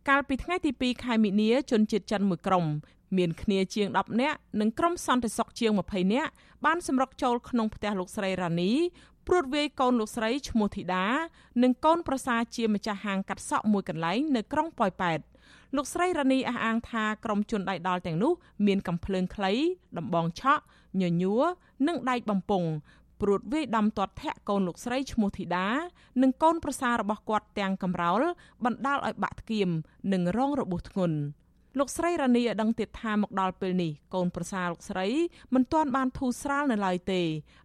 [0.09, 2.65] កាលពីថ្ងៃទី2ខែមិនិនាជនជាតិចិនមួយក្រុម
[3.17, 6.31] មានគ្នាជាង10នាក់និងក្រុមសន្តិសុខជាង20នាក់
[6.65, 8.71] បានសម្រុកចូលក្នុងផ្ទះលោកស្រីរ៉ានី
[9.27, 11.05] ព្រួតវាយកូនលោកស្រីឈ្មោះធីតា
[11.63, 15.19] និងកូនប្រសាជាម្ចាស់ហាងកាត់សក់មួយកន្លែងនៅក្រុងប៉ោយប៉ែត
[15.75, 18.33] លោកស្រីរ៉ានីអះអាងថាក្រុមជនដៃដល់ទាំងនោះ
[18.67, 19.53] មានកំភ្លើងខ្លី
[19.97, 20.63] ដំបងឆក់
[21.01, 21.43] ញញួរ
[21.87, 22.69] និងដែកបំពង់
[23.21, 25.67] ព្រួតវាយដំទាត់ធាក់កូនលោកស្រីឈ្មោះធីតា
[26.21, 28.21] និងកូនប្រសាររបស់គាត់ទាំងកំរោល
[28.65, 29.69] បណ្ដាលឲ្យបាក់ធ្គាម
[30.13, 31.17] និងរងរបួសធ្ងន់
[31.79, 35.07] លោកស្រីរ៉ានីឲ្យដឹងទៀតថាមកដល់ពេលនេះកូនប្រសារលោកស្រី
[35.53, 37.21] មិនទាន់បានធូរស្រាលនៅឡើយទេ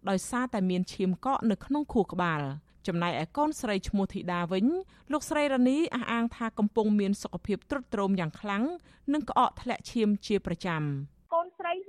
[0.09, 2.41] ដោយសារតែមានឈាមកកនៅក្នុងខួរក្បាល។
[2.87, 4.65] ចំណែកឯកូនស្រីឈ្មោះធីតាវិញ
[5.11, 8.63] លោកស្រីរ៉ានីអះអាងថាកំពុងមានសុខភាពទ្រុឌទ្រោមយ៉ាងខ្លាំង
[9.13, 10.81] និងក្អកធ្លាក់ឈាមជាប្រចាំ
[11.33, 11.87] កូនស្រីខ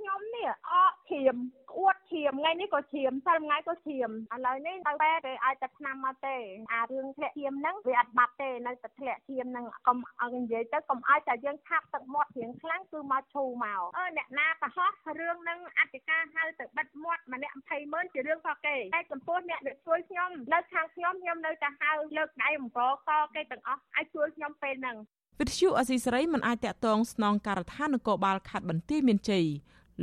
[1.11, 1.35] ឈាម
[1.71, 6.35] ក្អួតឈាមថ្ងៃនេះក៏ឈាមសិលថ្ងៃក៏ឈាមឥឡូវនេះទៅបែរគេឲ្យតែឆ្នាំមកទេ
[6.73, 24.97] អារឿងធ្លាក់ឈាមហ្នឹងវាអត់បាត់ទេនៅតែធ្លាក់ឈាមហ្នឹងកុំឲ្យនិយាយទៅកុំឲ្យតែយើងឆាប់ទឹកមាត់រៀងខ្លាំងគឺមកឈូមកអឺអ្នកណាប្រហោះរឿងហ្នឹងអធិការហៅទៅបិទមាត់ម្នាក់20ម៉ឺនជារឿងរបស់គេតែចំពោះអ្នកដែលជួយខ្ញុំនៅខាងខ្ញុំខ្ញុំនៅតែហៅលើកដៃអំបកគេទាំងអស់ឲ្យជួយខ្ញុំពេលហ្នឹង
[25.39, 29.45] វិទ្យុអស៊ីសេរីមិនអាចតាក់ទងស្នងការដ្ឋាននគរបាលខេត្តបន្ទាយមានជ័យ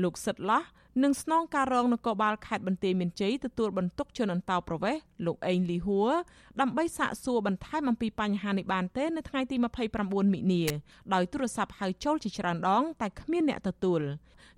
[0.02, 0.62] លោកសិតឡោះ
[1.04, 6.10] និងស្នងការរងនគរបាលខេត្តបន្ទាយមានជ័យទទួលបន្ទុកជនអន្តោប្រវេសន៍លោកអេងលីហួរ
[6.60, 9.56] ដើម្បីសាកសួរបន្ថែមអំពីបញ្ហានេះបានទេនៅថ្ងៃទី
[9.94, 10.62] 29មិនិនា
[11.14, 14.02] ដោយទូរស័ព្ទហៅចូលជាច្រើនដង តែគ្មានអ្នកទទួល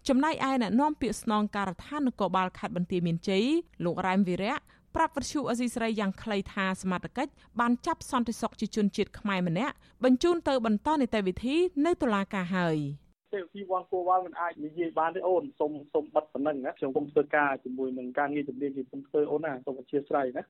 [0.09, 3.45] ចំណែកឯអ្នកនាំពាក្យស្នងការដ្ឋាននគរបាលខេត្តបន្ទាយមានជ័យ
[3.85, 4.57] លោករ៉ែមវីរៈ
[4.95, 9.75] ប្រាប់វិទ្យុអេស៊ីស្រីយ៉ាងខ្លីថាសមត្ថកិច្ចបានចាប់សន្តិសុខជាជនជាតិខ្មែរម្នាក់
[10.05, 12.79] បញ្ជូនទៅបន្តនីតិវិធីនៅតុលាការហើយ។
[13.33, 20.45] ទេវធីវ៉ាន់គួរវ៉ាល់មិនអាចនិយាយបានទេអូនសូមសូមបិទប៉ុណ្ណឹងណាខ្ញុំគុំធ្វើការជាមួយនឹងការងារជំនាញទីខ្ញុំធ្វើអូនណាសូមអធិស្ឋានណា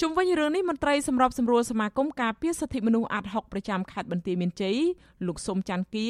[0.00, 4.78] ជុំវិញរឿងនេះមន្ត្រីសម្របសម្រួលសមាគមការពារសិទ្ធិមនុស្សអាត់ហុកប្រចាំខេត្តបន្ទាយមានជ័យ
[5.26, 6.08] លោកសុំច័ន្ទគា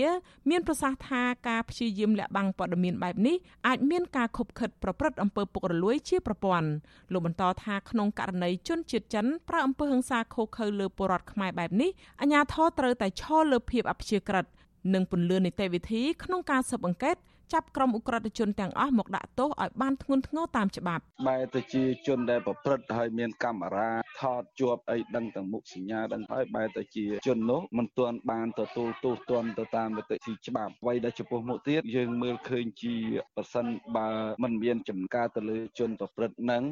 [0.51, 6.69] មានប្រសាសន៍ថាការព្យាយាមលាក់បាំងព័ត៌មានបែបនេះអាចមានការខົບខិតប្រព្រឹត្តអំពើពុករលួយជាប្រព័ន្ធ
[7.13, 14.47] លោកបន្តថាក្នុងករណីជនជាតិចិនប្រើអំពើហិង្សាឃោរឃៅលើពលរដ្ឋខ្មែរបែបនេះអាជ្ញាធរត្រូវតែឈរលើភាពអព្យាក្រឹត
[14.95, 17.17] និងពន្លឿននីតិវិធីក្នុងការស៊ើបអង្កេត
[17.53, 23.91] ចាប់ក្រុមអ ுக ្រិតជនទាំងអស់មកដាក់ទោសឲ្យបានធ្ងន់ធ្ងរតាមច្បាប់បែរទៅជាជនដែលប្រព្រឹត្តហើយមានកាមេរ៉ា
[24.21, 32.95] ថតជាប់អីដឹងទាំងមុខសញ្ញាដឹងហើយបែរទៅជាជននោះមិនទាន់បានទទួលទោសទណ្ឌទៅតាមនីតិវិធីច្បាប់អ្វីដែលចំពោះមុខទៀតយើងមើលឃើញជា
[33.37, 33.67] ប្រសិន
[33.97, 34.09] បើ
[34.43, 36.65] មិនមានចំការទៅលើជនប្រព្រឹត្តនឹង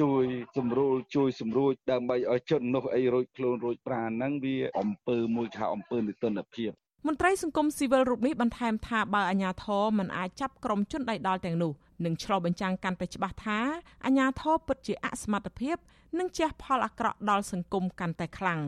[0.00, 0.24] ជួយ
[0.56, 6.72] សម្រួលជួយសម្រួចដើម្បីឲ្យជននោះអីរួចខ្លួនរួចប្រាណហ្នឹងវាអំពើមួយខៅអំពើនិទនភាព
[7.06, 11.72] មន្ត្រីសង្គមស៊ីវិលរូបនេះបន្ថែមថាបើអាជ្ញាធរមិនអាចចាប់ក្រុមជនដៃដល់ទាំងនោះ
[12.04, 13.58] នឹងឆ្លុះបញ្ចាំងកាន់តែច្បាស់ថា
[14.04, 15.76] អាជ្ញាធរពិតជាអសមត្ថភាព
[16.18, 18.60] និងជះផលអាក្រក់ដល់សង្គមកាន់តែខ្លាំង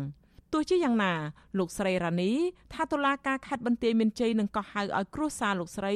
[0.53, 1.13] ទោះជាយ៉ាងណា
[1.59, 2.33] លោកស្រីរ៉ានី
[2.73, 5.95] ថាតុលាការខេត្តបន្ទាយមានជ័យនឹងកោះហៅឲ្យគ្រួសារលោកស្រី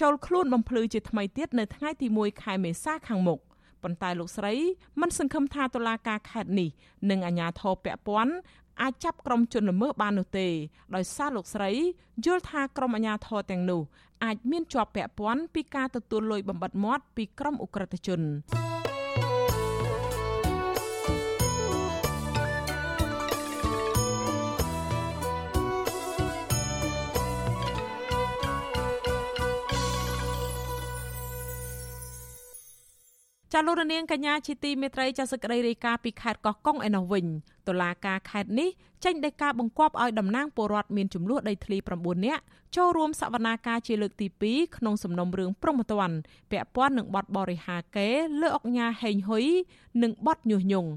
[0.00, 3.40] ចូលខ្លួនបំភ្លឺជាថ្មីទៀតនៅថ្ងៃទី1ខែមេសាខាងមុខ
[3.82, 4.54] ប៉ុន្តែលោកស្រី
[5.00, 6.68] មិនសង្ឃឹមថាតុលាការខេត្តនេះ
[7.10, 8.34] និងអាជ្ញាធរពាក់ព័ន្ធ
[8.82, 10.48] អាចចាប់ក្រុមជនល្មើសបាននោះទេ
[10.94, 11.70] ដោយសារលោកស្រី
[12.24, 13.80] យល់ថាក្រុមអាជ្ញាធរទាំងនោះ
[14.24, 18.22] អាចមានជាប់ពាក់ព័ន្ធពីការទទួលលុយបំបិតមាត់ពីក្រុមអ ுக ្រិតជន
[33.52, 37.26] ចាលោករនាងកញ្ញាជាទីមេត្រីចាសក្តីរាយការណ៍ពីខេត្តកោះកុងឯនោះវិញ
[37.68, 38.68] តុលាការខេត្តនេះ
[39.04, 42.42] ចេញដីកាបង្គាប់ឲ្យតំណាងពលរដ្ឋមានចំនួនដីធ្លី9នាក់
[42.76, 46.10] ចូលរួមសវនាការជាលើកទី2ក្នុងសំណុំរឿងប្រមទ័ន
[46.50, 48.08] ពាក់ព័ន្ធនឹងបទបរិហាកេ
[48.40, 49.46] លើអុកញ៉ាហេងហ៊ុយ
[50.02, 50.90] និងបទញុះញង់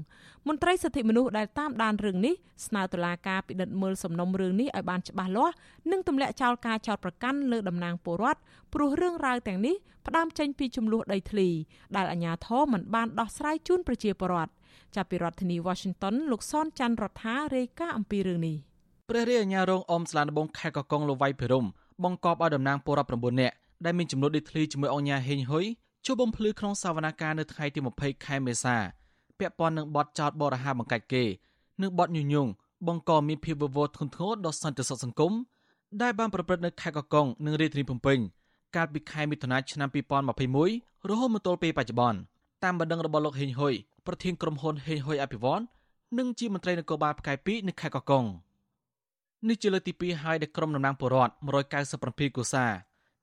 [0.48, 2.34] មន្ត្រីសិទ្ធិមនុស្សដែលតាមដានរឿងនេះ
[2.66, 5.54] ស្នើតុលាការពិនិត្យមើលសំណុំរឿងនេះឲ្យបានច្បាស់លាស់
[5.90, 8.40] និងទម្លាក់ចោលការចោទប្រកាន់លើតំណាងពលរដ្ឋ
[8.74, 9.74] ព្រោះរឿងរ៉ាវទាំងនេះ
[10.06, 11.48] ផ្ដើមចេញពីចំនួនដីធ្លី
[11.96, 14.52] ដែលអាជ្ញាធរមិនបានដោះស្រាយជូនប្រជាពលរដ្ឋ
[14.96, 18.56] ចាប់ពីរដ្ឋធានី Washington លោកសនច័ន្ទរដ្ឋារាយការណ៍អំពីរឿងនេះ
[19.08, 21.66] ព្រះរាជអាជ្ញារងអមស្លានដបងខេត្តកកុងលវៃភិរម
[22.04, 23.54] បង្កប់ឲ្យតំណាងពលរដ្ឋ9នាក់
[23.84, 25.64] ដែលមានចំនួនដីធ្លីជាមួយអង្គការហេងហ៊ុយ
[26.06, 28.76] ជួបបំភ្លឺក្នុងសវនកម្មនៅថ្ងៃទី20ខែមេសា
[29.38, 31.24] ពាក់ព័ន្ធនឹងបទចោទបរិហាបង្កាច់គេ
[31.82, 32.48] និងបទញុយញង
[32.88, 35.32] បង្កមានភាពវឹកវរធ្ងន់ធ្ងរដល់សន្តិសុខសង្គម
[36.02, 38.18] ដែលបានប្រព្រឹត្តនៅខេត្តកកុងនិងរាជធានីភ្នំពេញ
[38.76, 39.88] កាលពីខែមិថុនាឆ្នាំ
[40.48, 42.18] 2021រហូតមកទល់ពេលបច្ចុប្បន្ន
[42.64, 43.74] តាមបណ្ដឹងរបស់លោកហេងហ៊ុយ
[44.06, 45.62] ប្រធានក្រុមហ៊ុនហេងហ៊ុយអភិវឌ្ឍ
[46.18, 48.24] និងជាមន្ត្រីនគរបាលផ្កាយ2នៅខេត្តកកុង
[49.48, 51.32] នេះជាលើកទី2ហើយដែលក្រុមតំណាងពលរដ្ឋ
[51.84, 52.66] 197កុសា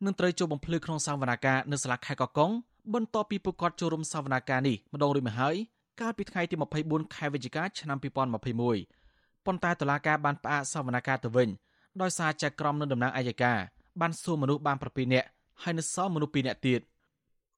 [0.06, 2.52] នឹងត្រូវចូលបំភ្លឺក្នុងសវនាការនៅសាលាខេត្តកកុង
[2.94, 5.56] បន្ទាប់ពីពួកគាត់ចូលរួមសវនាការនេះម្ដងរួចមកហើយ
[6.02, 6.56] កាលពីថ្ងៃទី
[6.86, 11.50] 24ខែវិច្ឆិកាឆ្នាំ2021ប៉ុន្តែតុលាការបានផ្អាកសវនាការទៅវិញ
[12.02, 13.60] ដោយសារចែកក្រុមនៅតំណាងអัยការ
[14.02, 15.28] បានសួរមនុស្សបាន7នាក់
[15.64, 16.80] ហើយនៅសល់មនុស្ស2នាក់ទៀត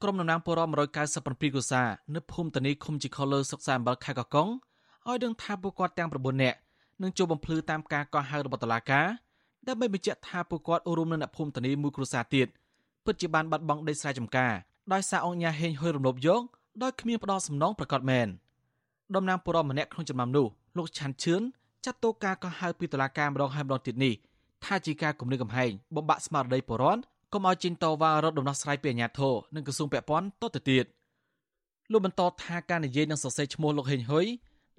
[0.03, 0.71] ក្រុមតំណាងពលរដ្ឋ
[1.13, 1.81] 197កុសា
[2.15, 4.47] នៅភូមិតានីឃុំជីខលើសុកសាអំបលខេត្តកកុង
[5.07, 6.57] ឲ្យដឹងថាពួកគាត់ទាំង9នាក់
[7.01, 9.05] នឹងចូលបំភ្លឺតាមការកោះហៅរបស់តុលាការ
[9.67, 12.47] ដើម្បីបញ្ជាក់ថាពួកគាត់រួមនឹងអ្នកភូមិតានីមួយគ្រួសារទៀត
[13.05, 14.53] ពិតជាបានបាត់បង់ដីស្រែចម្ការ
[14.93, 16.41] ដោយសារអង្គញាហេងហ៊ុយរំលោភយក
[16.83, 18.27] ដោយគ្មានផ្ដោតសំណងប្រកាសមែន
[19.15, 20.47] តំណាងពលរដ្ឋម្នាក់ក្នុងចំណោមនោះ
[20.77, 21.41] លោកឆាន់ឈឿន
[21.85, 24.13] ចាត់តោការកោះហៅពីតុលាការម្ដងហើយម្ដងទៀតនេះ
[24.65, 27.01] ថាជាការគំរាមកំហែងបំបាក់ស្មារតីពលរដ្ឋ
[27.33, 30.85] កុំឲ្យចេញតវ៉ារត់ដំណោះស្រាយពីអាជ្ញាធរនិងក្រសួងពាក់ព័ន្ធតទៅទៀត
[31.91, 34.25] លោកបន្តថាការនិយាយនឹងសរសេរឈ្មោះលោកហេងហ៊ុយ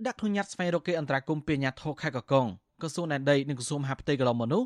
[0.06, 2.46] ដាក់ក្នុងញត្តិស្វែងរកគេអន្តរាគមន៍ពីអាជ្ញាធរខេត្តកកុង
[2.82, 4.62] ក្រសួងដែនដីនិងក្រសួងមហាផ្ទៃកន្លងមកនោះ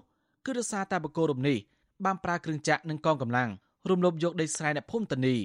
[0.47, 1.57] គឺរសារតែបកគោរមនេះ
[2.05, 3.51] បានប្រើគ្រឿងចាក់និងកងកម្លាំង
[3.91, 5.37] រំលោភយកដីស្រែអ្នកភូមិតានី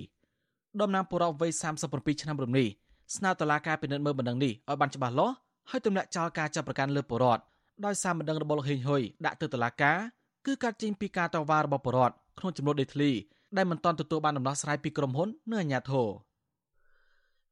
[0.82, 1.52] ដំណាងបុរសវ័យ
[1.88, 2.68] 37ឆ្នាំរំនេះ
[3.16, 5.36] ស្នើតុលាការពិនិត្យមើលបណ្ដឹងនេះឲ្យបានច្បាស់លាស់
[5.70, 7.42] ហើយទម្លាក់ចោលការចាប់ប្រកាន់លើបុរដ្ឋ
[7.86, 9.98] ដោយសារបណ្ដឹងរបស់លោកហេងហ៊ុយដាក់ទៅតុលាការ
[10.46, 13.12] គឺកាត់ចេញពីការតវ៉ារបស់បុរដ្ឋ ក្នុងចំនួនដីធ្លី
[13.58, 16.08] ដែលមិនទាន់ទទួលបានដំណោះស្រាយពីក្រុមហ៊ុននិងអាជ្ញាធរ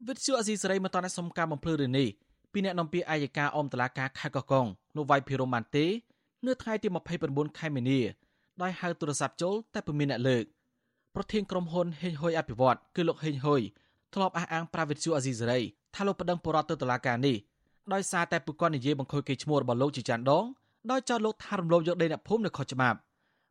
[0.08, 2.08] វិទ្យុអស៊ីសេរីមិនទាន់សុំការបំភ្លឺរឿងនេះ
[2.52, 4.66] ពីអ្នកនាំពាក្យអាយកាអមតឡាការខេត្តកកុង
[4.96, 5.86] លោកវ៉ៃភិរមបានទេ
[6.46, 6.88] នៅថ្ងៃទី
[7.24, 8.00] 29ខែមីនា
[8.62, 10.44] ដោយហៅទូរស័ព្ទចូលតែពុំមានអ្នកលើក
[11.16, 13.62] ប្រធានក្រុមហ៊ុនហេងហ៊ុយអភិវឌ្ឍគឺលោកហេងហ៊ុយ
[14.14, 15.60] ធ្លាប់អះអាងប្រាវិទ្យុអាស៊ីសេរី
[15.96, 17.36] ថាលោកប្តឹងបរដ្ឋទៅតុលាការនេះ
[17.94, 20.46] ដោយសារតែពួកគាត់និយាយបង្ខូចកេរ្តិ៍ឈ្មោះរបស់លោកជាចាន់ដង
[20.92, 22.98] ដោយចោទលោកថារំលោភយកដីអ្នកភូមិនៅខុសច្បាប់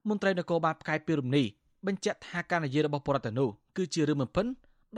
[0.08, 1.46] មន្ត្រីនគរបាលផ្កាយពីរំនេះ
[1.86, 4.46] បញ្ជាក់ថាការនិយាយរបស់បរដ្ឋទៅនោះគឺជារឿងមិនពិន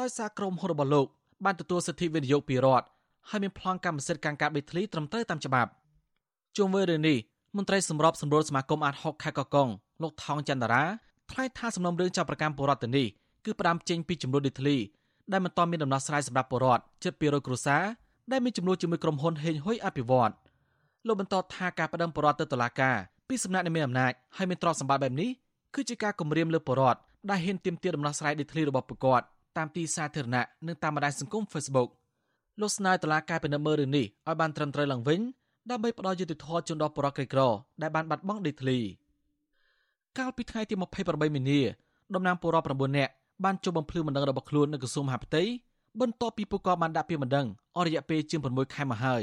[0.00, 1.06] ដោយសារក្រុមហ៊ុនរបស់លោក
[1.44, 2.86] បានទទួលសិទ្ធិវិនិយោគពីរដ្ឋ
[3.28, 5.70] ហើយមានប្លង់កម្មសិទ្ធិការការដីធ្លីត្រឹមត្រូវតាមច្បាប់
[6.56, 7.18] ជុំវិញរឿងនេះ
[7.56, 9.68] មន្ត្រីសម្របសម្រួលសមាគមអាត60ខេត្តកកុង
[10.02, 10.84] លោកថងចន្ទរា
[11.30, 13.06] ថ្លែងថាសំណុំរឿងចាប់ប្រកាន់បរដ្ឋទៅនេះ
[13.44, 14.76] គឺផ្ដើមចេញពីចំនួនដីធ្លី
[15.32, 17.82] ដែលមិនទាន់មានដំណោះស្រាយសម្រាប់បរដ្ឋជិត200គ្រួសារ
[18.32, 20.32] ដែលមានចំនួនជាមួយក្រុមហ៊ុនហេងហ៊ុយអភិវឌ្ឍ
[21.06, 22.96] លោកបន្តថាការប្តឹងបរដ្ឋទៅតុលាការ
[23.28, 25.30] ពីសំណាក់នៃមានអំណាចហើយមានទ្រព្យសម្បត្តិបែបនេះ
[25.74, 27.00] គឺជាការគំរាមលើបរដ្ឋ
[27.30, 29.24] ដែលហ៊ានទាមទារដំណោះស្រាយដីធ្លីរបស់ពួកគាត់
[29.56, 31.88] តាមទីសាធារណៈនិងតាមបណ្ដាញសង្គម Facebook
[32.60, 35.20] លោកស្នើតុលាការពិនិត្យមើលរឿងនេះឲ្យបានត្រឹមត្រូវឡើងវិញ
[35.70, 37.40] ដើម្បីផ្ដល់យុត្តិធម៌ជូនដល់ប្រជាក្រីក្រ
[37.82, 38.78] ដែលបានបាត់បង់ដីធ្លី
[40.18, 40.74] កាលពីថ្ងៃទី
[41.04, 41.60] 28មីនា
[42.14, 43.12] តំណាងពលរដ្ឋ9នាក់
[43.44, 45.42] បានជួបបំភ្លឺបណ្ដឹងរបស់ខ្លួននៅក្រសួងមហាផ្ទៃ
[46.00, 49.22] បន្ទាប់ពីពួកគាត់បានដាក់ពាក្យបណ្ដឹងអស់រយៈពេលជាង6ខែមកហើយ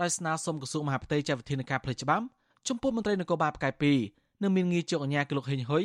[0.00, 2.24] ដោយស្នើសុំក្រសួងមហាផ្ទៃចាត់វិធានការផ្លូវច្បាប់
[2.68, 3.72] ចំពោះមន្ត្រីនគរបាលផ្កាយ
[4.08, 5.84] 2និងមានងារជាប់អាជ្ញាគឺលោកហេងហ៊ុយ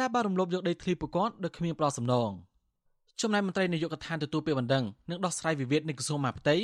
[0.00, 2.30] ដែលបានរំលោភយកដីធ្លីពួកគាត់ដោយគ្មានប្រោសសំណង
[3.20, 6.56] ចំណែកមន្ត្រីនាយកដ្ឋានទទួលពាក្យបណ្ដឹងនិងដោះស្រាយវិវាទនៃក្រសួងមហាផ្ទៃ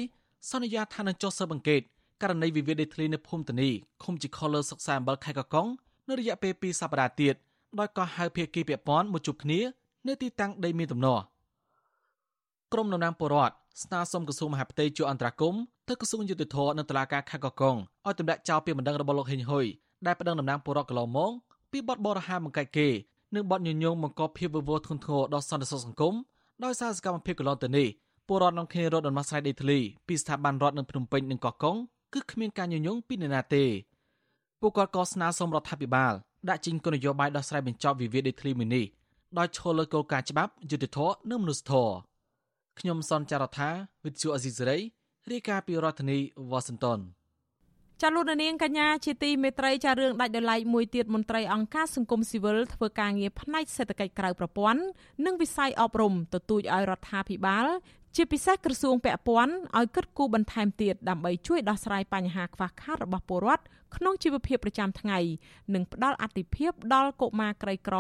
[0.50, 1.80] សន្យាថានឹងចុះស៊ើបអង្កេត
[2.22, 3.70] ករណីវិវាទដីធ្លីនៅភូមិតានី
[4.02, 5.66] ឃុំជីខលលើសុកសាអំបលខេត្តកកុង
[6.08, 7.34] នៅរយៈពេល2សប្តាហ៍ទៀត
[7.78, 9.60] ដោយកោះហៅភាគីពាក់ព័ន្ធមកជួបគ្នា
[10.08, 11.22] នៅទីតាំងដីមានទំនាស់
[12.72, 17.76] ក្រមតំណាងពលរដ្ឋស្នើសុំក្រសួងមហាផ្ទៃជួយអន្តរាគមន៍ ទៅក្រសួងយុតិធធនិងតុលាការខេត្តកកុង
[18.06, 19.66] ឲ្យទម្លាក់ចោលពាក្យបណ្ដឹងរបស់លោកហេងហ៊ុយ
[20.06, 21.32] ដែលប្តឹងតំណាងពលរដ្ឋកន្លងមក
[21.72, 22.88] ពីបទបរិហាបង្កាច់គេ
[23.34, 26.14] និងបទញុយញងបង្កភាពវឹកវរធ្ងន់ធ្ងរដល់សន្តិសុខសង្គម
[26.64, 27.88] ដោយសារសកម្មភាពកន្លងទៅនេះ
[28.26, 29.78] ពលរដ្ឋក្នុងគ្នារត់ដំណោះស្រាយដីធ្លី
[30.08, 31.76] ពីស្ថាប័នរដ្ឋនៅភ្នំពេញនិងកោះកុង
[32.14, 33.64] គឺគ្មានការញុយញងពីនរណាទេ
[34.60, 36.12] ពួកគាត់ក៏ស្នើសុំរដ្ឋាភិបាល
[36.48, 38.84] ដាក់ចេញគោលនយោបាយដោះស្រាយបញ្ចប់វិវាទដីធ្លីមួយនេះ
[39.38, 41.94] ដោយឈលលើគោលការណ៍ច្បាប់យុត្តិធម៌និងមនុស្សធម៌
[42.78, 43.70] ខ្ញុំសនចាររថា
[44.04, 44.78] វិទ្យុអេស៊ីសេរី
[45.32, 46.18] រាយការណ៍ពីរដ្ឋធានី
[46.50, 47.00] វ៉ាស៊ីនតោន
[48.02, 54.80] ចាលោកនាងកញ្ញាជាទីមេត្រីចារឿងដាច់ដោយឡែកមួយទៀតមន្ត្រីអង្គការសង្គមស៊ីវិលធ្វើការងារផ្នែកសេដ្ឋកិច្ចក្រៅប្រព័ន្ធ
[55.26, 57.66] និងវិស័យអប់រំទទូចឲ្យរដ្ឋាភិបាល
[58.16, 63.64] ជាពិសេសក្រសួងពាក់ព័ន្ធឲ្យគិតគូរបន្ថែមទៀតដើម្បីជួយដោះស្រាយបញ្ហាខ្វះខាតរបស់ពលរដ្ឋ
[63.96, 65.18] ក្នុងជីវភាពប្រចាំថ្ងៃ
[65.74, 67.96] និងផ្ដល់អតិភិបដល់កុមារក្រីក្រ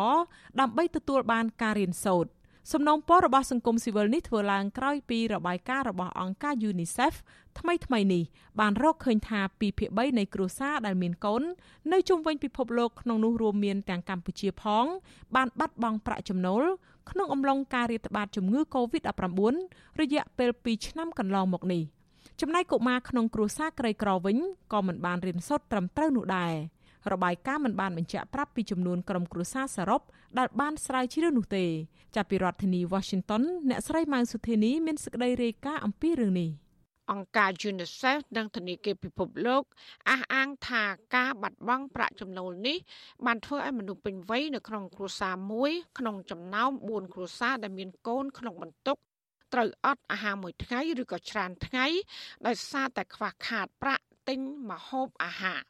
[0.60, 2.30] ដើម្បីទទួលបានការរៀនសូត្រ
[2.72, 7.14] សំណូមពររបស់សង្គមស៊ីវិលនេះធ្វើឡើងក្រោយពីរបាយការណ៍របស់អង្គការ UNICEF
[7.58, 8.24] ថ្មីថ្មីនេះ
[8.60, 11.42] បានរកឃើញថា2ភាគ3នៃគ្រួសារដែលមានកូន
[11.92, 14.84] នៅជុំវិញពិភពលោកក្នុងនោះរួមមានទាំងកម្ពុជាផង
[15.36, 16.62] បានបាត់បង់ប្រាក់ចំណូល
[17.10, 21.82] ក្នុងអំឡុងការរាតត្បាតជំងឺ Covid-19 រយៈពេល2ឆ្នាំកន្លងមកនេះ
[22.40, 24.36] ចំណែកកុមារក្នុងគ្រួសារក្រីក្រវិញ
[24.72, 26.54] ក៏មិនបានរៀនសូត្រត្រឹមត្រូវនោះដែរ
[27.12, 30.00] របាយការណ៍មិនបានបញ្ជាក់ប្រាប់ពីចំនួនក្រុមគ្រួសារសរុប
[30.38, 31.64] ដែលបានស្រាវជ្រាវនោះទេ
[32.16, 36.50] ចាប់ពីរដ្ឋធានី Washington អ្នកស្រីម៉ៅសុធានីមានសេចក្តីរាយការណ៍អំពីរឿងនេះ
[37.12, 39.62] អង្គការ UNICEF និងធនាគារពិភពលោក
[40.10, 40.84] អះអាងថា
[41.16, 42.78] ការបាត់បង់ប្រាក់ចំណូលនេះ
[43.26, 48.96] បានធ្វើឲ្យមនុស្សពេញវ័យនៅក្នុងគ្រួសារមួយក្នុងចំណោម4គ្រួសារដែលមានកូនក្នុងបន្ទុក
[49.52, 51.86] ត្រូវអត់អាហារមួយថ្ងៃឬក៏ច្រើនថ្ងៃ
[52.46, 54.40] ដោយសារតែខ្វះខាតប្រាក់ទិញ
[54.70, 55.60] ម្ហូបអាហារ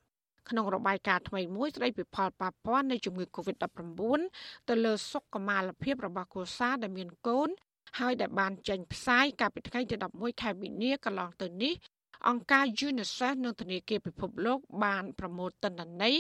[0.51, 4.21] ក្នុងរបាយការណ៍ថ្មីមួយស្ដីពីផលប៉ះពាល់នៃជំងឺ Covid-19
[4.69, 7.49] ទៅលើសុខុមាលភាពរបស់គ្រួសារដែលមានកូន
[7.99, 11.75] ហើយដែលបានចេញផ្សាយកាលពីថ្ងៃទី11ខែមីនាកន្លងទៅនេះ
[12.29, 16.17] អង្គការ UNICEF និងធនាគារពិភពលោកបានប្រមូលទិន្នន័យ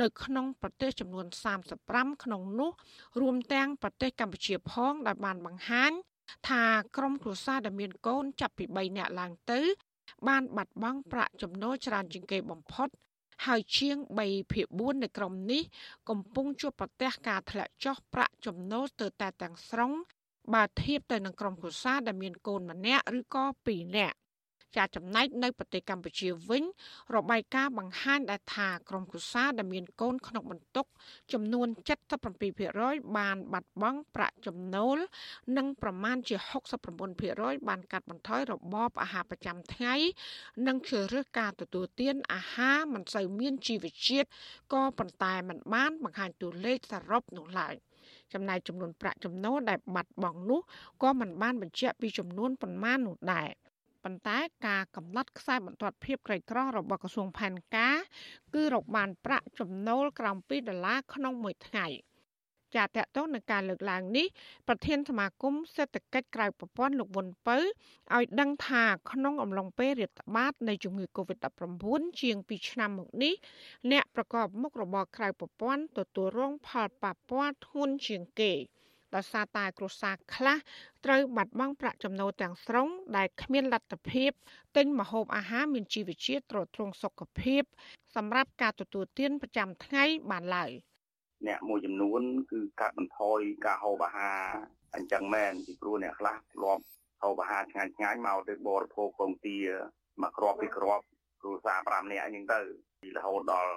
[0.00, 1.26] នៅក្នុងប្រទេសចំនួន
[1.74, 2.70] 35ក្នុងនោះ
[3.20, 5.92] រួមទាំងប្រទេសកម្ពុជាផងដែលបានបង្ហាញ
[6.48, 6.62] ថា
[6.96, 9.60] ក្រុមគ្រួសារដែលមានកូនចាប់ពី3នាក់ឡើងទៅ
[10.28, 12.88] បានបាត់បង់ប្រាក់ចំណូលច្រើនជាងគេបំផុត
[13.44, 15.62] ហើយជាង3ភាគ4នៃក្រុមនេះ
[16.08, 19.92] កំពុងជួបប្រទះការធ្លាក់ចុះប្រាក់ចំណូលទៅតែទាំងស្រុង
[20.54, 24.16] បើធៀបទៅនឹងក្រុមគ្រួសារដែលមានកូនម្នាក់ឬក៏ពីរនាក់
[24.76, 26.64] ចាចំណែកនៅប្រទេសកម្ពុជាវិញ
[27.16, 30.86] របាយការណ៍បង្ហាញដែរថាក្រុមគ្រួសារដែលមានកូនក្នុងបន្ទុក
[31.32, 31.66] ចំនួន
[32.42, 34.98] 77%បានបាត់បង់ប្រាក់ចំណូល
[35.56, 36.36] និងប្រមាណជា
[37.02, 39.94] 69%បានកាត់បន្ថយរបបអាហារប្រចាំថ្ងៃ
[40.66, 44.28] និងជ្រើសរើសការទទួលទានអាហារមិនសូវមានជីវជាតិ
[44.72, 47.74] ក៏ប៉ុន្តែมันបានបង្ហាញតួលេខសរុបនោះឡើយ
[48.32, 50.60] ចំណែកចំនួនប្រាក់ចំណូលដែលបាត់បង់នោះ
[51.02, 53.48] ក៏មិនបានបញ្ជាក់ពីចំនួនប៉ុន្មាននោះដែរ
[54.08, 57.96] ប៉ុន្តែការកំណត់ខ្សែបន្ទាត់ភាពក្រីក្ររបស់ក្រសួងផែនការ
[58.54, 61.86] គឺរកបានប្រាក់ចំណូលក្រោម2ដុល្លារក្នុងមួយថ្ងៃ
[62.74, 64.26] ចាតតទៅនឹងការលើកឡើងនេះ
[64.68, 67.58] ប្រធានសមាគមសេដ្ឋកិច្ចក្រៅប្រព័ន្ធលោកវុនពៅ
[68.14, 71.84] ឲ្យដឹងថាក្នុងអំឡុងពេលរាតត្បាតនៃជំងឺ Covid-19
[72.20, 73.34] ជាង2ឆ្នាំមកនេះ
[73.90, 78.54] អ្នកប្រកបមុខរបរក្រៅប្រព័ន្ធទទួលរងផលប៉ះពាល់ធ្ងន់ជាងគេ។
[79.14, 80.56] ដោយសារតែគ្រួសារខ្លះ
[81.04, 84.30] ត្រូវបាត់បង់ប្រាក់ចំណូលទាំងស្រុងដែលគ្មានលទ្ធភាព
[84.76, 87.62] ទិញម្ហូបអាហារមានជីវជាតិទ្រទ្រង់សុខភាព
[88.16, 90.70] សម្រាប់ការទទួលទានប្រចាំថ្ងៃបានឡើយ
[91.46, 94.42] អ្នកមួយចំនួន គឺកាត់បន្ថយការហូបអាហារ
[94.94, 96.82] អញ្ចឹងមែនពីព្រោះអ្នកខ្លះធ្លាប់
[97.22, 99.58] ហូបអាហារឆ្ងាញ់ឆ្ងាញ់មកទៅបរិភោគពងទា
[100.22, 101.04] មកគ្រាប់ពីគ្រាប់
[101.42, 102.60] គ្រួសារ5នាក់អញ្ចឹងទៅ
[103.16, 103.72] រហូតដល់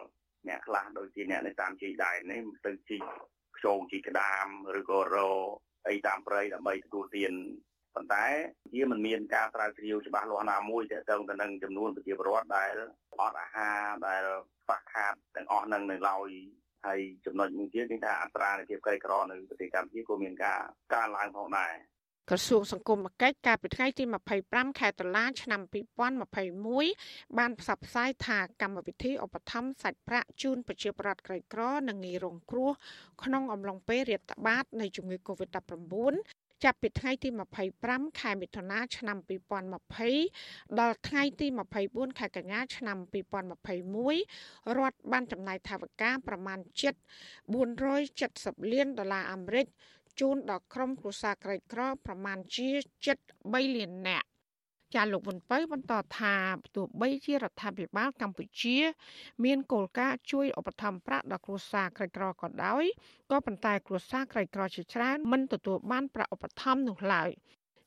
[0.47, 2.97] អ្នកខ្លះដូចជាអ្នកនៅតាមជីដែននេះទៅជី
[3.59, 4.45] ខ្យងជីក្តាម
[4.79, 5.17] ឬក៏រ
[5.87, 7.33] អីតាមព្រៃដើម្បីទទួលទាន
[7.95, 8.25] ប៉ុន្តែ
[8.73, 12.73] វាមិនមានការស្រាវជ្រាវច្បាស់លាស់ណាមួយទាក់ទងទៅនឹងចំនួនប្រជាពលរដ្ឋដែល
[13.19, 14.23] អត់អាហារដែល
[14.65, 16.29] ខ្វះខាតទាំងអស់នឹងនៅឡើយ
[16.85, 20.59] ហើយចំណុចមួយទៀតគឺថាអត្រានៃភាពក្រីក្រនៅប្រទេសកម្ពុជាក៏មានការ
[20.93, 21.73] កើនឡើងផងដែរ
[22.29, 24.03] ក្រសួងសង្គមកិច្ចកាលពីថ្ងៃទី
[24.41, 25.61] 25ខែតុលាឆ្នាំ
[26.49, 32.71] 2021បានផ្សព្វផ្សាយថាកម្មវិធីឧបត្ថម្ភសាច់ប្រាក់ជូនប្រជាពលរដ្ឋក្រីក្រនិងងាយរងគ្រោះ
[33.23, 36.13] ក្នុងអំឡុងពេលរាតត្បាតនៃជំងឺ Covid-19
[36.63, 37.29] ចាប់ពីថ្ងៃទី
[37.73, 39.17] 25ខែមិថុនាឆ្នាំ
[39.99, 41.47] 2020ដល់ថ្ងៃទី
[41.83, 46.93] 24ខែកញ្ញាឆ្នាំ2021រដ្ឋបានចំណាយថវិកាប្រមាណជិត
[47.83, 49.67] 470លានដុល្លារអាមេរិក
[50.19, 52.69] ជូនដល់ក្រុមគ្រួសារក្រីក្រប្រមាណជា
[53.23, 54.27] 73លាននាក់
[54.95, 56.35] ចាលោកវុនពៅបន្តថា
[56.75, 58.77] ទោះបីជារដ្ឋាភិបាលកម្ពុជា
[59.45, 62.83] មានគោលការណ៍ជួយឧបត្ថម្ភប្រាក់ដល់គ្រួសារក្រីក្រក៏ដោយ
[63.31, 67.29] ក៏ប៉ុន្តែគ្រួសារក្រីក្រជាច្រើនមិនទទួលបានប្រាក់ឧបត្ថម្ភនោះឡើយ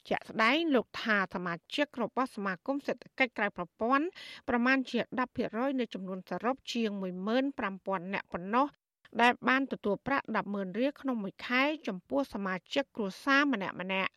[0.09, 4.07] ជាក់ស្ដែងលោកថាសមាជិករបស់សមាគមសេដ្ឋកិច្ចក្រៅប្រព័ន្ធ
[4.49, 4.99] ប្រមាណជា
[5.41, 8.67] 10%នៃចំនួនសរុបជាង15000នាក់ប៉ុណ្ណោះ
[9.21, 14.13] ដែលបានទទួលប្រាក់100,000រៀលក្នុងមួយខែចំពោះសមាជិកគ្រួសារម្នាក់ម្នាក់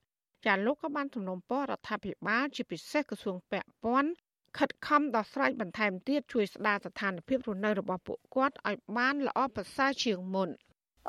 [0.46, 4.12] ចាលោកក៏បានសំណូមពររដ្ឋាភិបាលជាពិសេសក្រសួងពាក់ព័ន្ធ
[4.58, 10.50] ខិតខំដោះស្រាយបន្ថែមទៀតជួយស្ដារស្ថានភាពរស់នៅរបស់ពួកគាត់ឲ្យបានល្អប្រសើរជាងមុន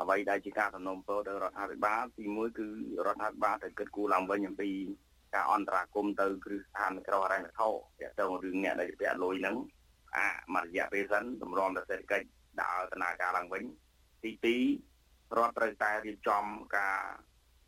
[0.01, 2.67] អ្វីដែលជាការសំណូមពរទៅរដ្ឋាភិបាលទីមួយគឺ
[3.07, 4.69] រដ្ឋាភិបាលត្រូវគិតគូរឡើងវិញអំពី
[5.35, 7.69] ការអន្តរាគមន៍ទៅគ្រឹះស្ថានក្រហរ៉ែវត្ថុ
[7.99, 9.55] ទាក់ទងរឿងអ្នកដែលពាក់លុយហ្នឹង
[10.15, 12.27] អាមួយរយៈពេលសិនតម្រាំទៅសេដ្ឋកិច្ច
[12.63, 13.63] ដើរដំណើរការឡើងវិញ
[14.23, 14.55] ទី
[14.95, 16.43] 2រដ្ឋត្រូវតែរៀបចំ
[16.77, 16.99] ការ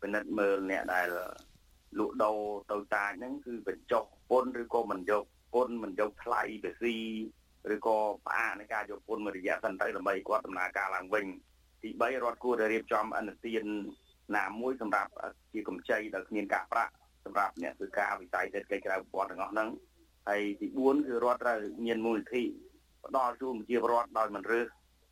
[0.00, 1.08] ពិនិត្យមើលអ្នកដែល
[1.98, 2.38] លក់ដូរ
[2.70, 5.24] ទៅតាចហ្នឹងគឺបញ្ចុះពន្ធឬក៏មិនយក
[5.54, 6.96] ពន្ធមិនយកថ្លៃបេស៊ី
[7.74, 11.26] ឬក៏ផ្អាកនៃការយកពន្ធមួយរយៈសិនទៅដើម្បីគាត់ដំណើរការឡើងវិញ
[11.82, 13.64] ទី3រដ្ឋគួរតែរៀបចំអនុទាន
[14.36, 15.10] ណាមួយសម្រាប់
[15.52, 16.92] ជាកម្ចីដែលគ្មានការប្រាក់
[17.24, 19.68] សម្រាប់អ្នកធ្វើការវិស័យសេដ្ឋកិច្ចក្រៅប្រព័ន្ធទាំងអស់ហ្នឹង
[20.28, 22.42] ហើយទី4គឺរដ្ឋត្រូវមានមូលនិធិ
[23.06, 24.66] ផ្ដល់ជូនប្រជាពលរដ្ឋដោយមិនរើស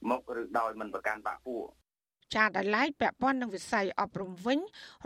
[0.08, 1.66] មុខឬដោយមិនប្រកាន់បាក់ពួក
[2.34, 4.58] ចាដឡៃពាក់ព័ន្ធនឹងវិស័យអប់រំវិញ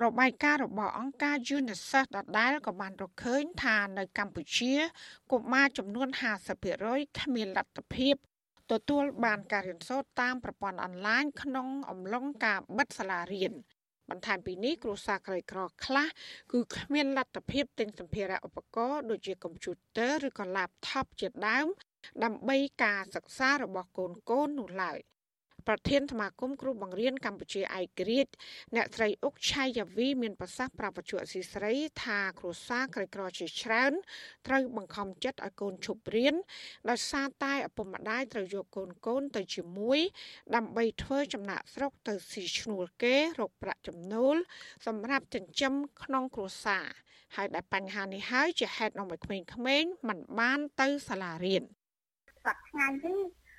[0.05, 4.73] របាយការណ៍របស់អង្គការ UNICEF ដដែលក៏បានរកឃើញថានៅកម្ពុជា
[5.33, 6.09] កុមារចំនួន
[6.63, 8.15] 50%គ្មានលទ្ធភាព
[8.73, 13.53] ទទួលបានការរៀនសូត្រតាមប្រព័ន្ធអនឡាញក្នុងអំឡុងការបិទសាលារៀន
[14.11, 16.09] បន្ថែមពីនេះគ្រួសារក្រីក្រខ្លះ
[16.53, 21.67] គឺគ្មានលទ្ធភាពទិញសម្ភារៈឧបករណ៍ដូចជាកុំព្យូទ័រឬក៏ laptop ជាដើម
[22.25, 25.01] ដើម្បីការសិក្សារបស់កូនកូននោះឡើយ
[25.69, 28.33] ប្រធានសមាគមគ្រូបង្រៀនកម្ពុជាឯករាជ្យ
[28.77, 31.73] អ្នកស្រីអុកឆៃយ៉ាវីមានប្រសាសន៍ប្រាប់វិទ្យុអសីស្រី
[32.05, 33.93] ថាគ្រួសារក្រីក្រជាច្រើន
[34.47, 36.35] ត្រូវបង្ខំចិត្តឲ្យកូនឈប់រៀន
[36.91, 39.99] ដោយសារតែឪពុកម្ដាយត្រូវយកកូនកូនទៅជាមួយ
[40.57, 44.37] ដើម្បីធ្វើចំណាក់ស្រុកទៅស៊ីឈ្នួលគេរកប្រាក់ចំណូល
[44.87, 46.87] សម្រាប់ចិញ្ចឹមក្នុងគ្រួសារ
[47.37, 51.65] ហើយដែលបញ្ហានេះហើយជាហេតុនាំឲ្យក្មេងៗមិនបានទៅសាលារៀន
[52.45, 53.19] សប្តាហ៍នេះ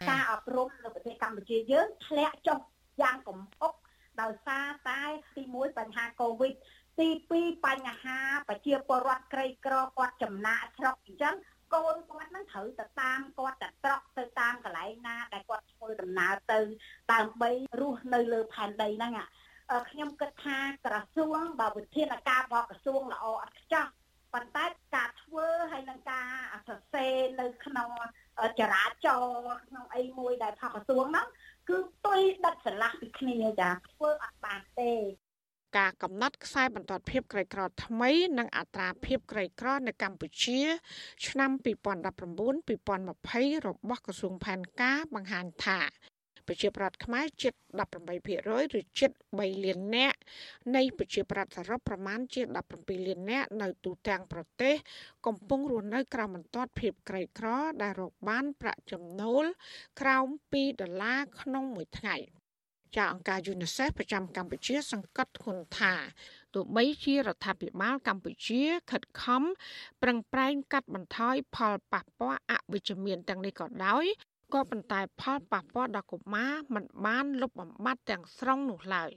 [0.09, 2.59] ការអប់រំនៅប្រទេសកម្ពុជាយើងធ្លាក់ចុះ
[3.01, 3.73] យ៉ាងគំហុក
[4.21, 5.01] ដោយសារតែ
[5.36, 6.53] ទី1បញ្ហាកូវីដ
[6.99, 8.17] ទី2បញ្ហា
[8.49, 11.36] ប្រជាពលរដ្ឋក្រីក្រគាត់ចំណាក់ស្រុកអញ្ចឹង
[11.73, 16.59] កូនគាត់នឹងត្រូវទៅតាមគាត់ទៅត្រកទៅតាមកន្លែងណាដែលគាត់ធ្វើដំណើរទៅ
[17.13, 19.13] ដើម្បីរស់នៅលើផែនដីហ្នឹង
[19.89, 23.88] ខ្ញុំគិតថាក្រសួងបើវិធានការរបស់ក្រសួងល្អអត់ខ្ចោះ
[24.34, 24.65] ប៉ុន្តែ
[24.95, 26.27] ការធ្វើហើយនឹងការ
[26.67, 27.89] សរសេរនៅក្នុង
[28.59, 31.27] ចរាចរណ៍ក្នុងអីមួយដែលថាក្រសួងហ្នឹង
[31.69, 34.93] គឺទុយដិតស្រឡះពីគ្នាចាធ្វើអត់បានទេ
[35.77, 40.59] ការកំណត់ខ្សែបន្ទាត់ភាពក្រីក្រថ្មី និងអត្រាភាពក្រីក្រនៅកម្ពុជា
[41.27, 45.79] ឆ្នាំ2019-2020របស់ក្រសួងផែនការបង្ហាញថា
[46.48, 47.54] ប្រជាប្រដ្ឋខ្មែរជិត
[48.12, 50.18] 18%ឬជិត3លាននាក់
[50.76, 52.41] នៃប្រជាប្រដ្ឋសរុបប្រមាណជា
[52.76, 54.76] 17លាននាក់នៅទូទាំងប្រទេស
[55.26, 57.48] កំពុងរស់នៅក្រោមបន្ទាត់ភាពក្រីក្រ
[57.82, 59.44] ដែលរកបានប្រាក់ចំណូល
[60.02, 62.18] ក្រោម2ដុល្លារក្នុងមួយថ្ងៃ
[62.96, 65.94] ចាអង្គការ UNICEF ប្រចាំកម្ពុជា សង្កត់ធ្ងន់ថា
[66.54, 69.44] ទោះបីជារដ្ឋាភិបាលកម្ពុជាខិតខំ
[70.02, 74.06] ប្រឹងប្រែងកាត់បន្ថយផលប៉ះពាល់អវិជ្ជមានទាំងនេះក៏ដោយ
[74.54, 79.12] ក៏ប៉ុន្តែផលប៉ះពាល់ដល់កុមារមិនបានលុបបំបាត់ទាំងស្រុងនោះឡើយ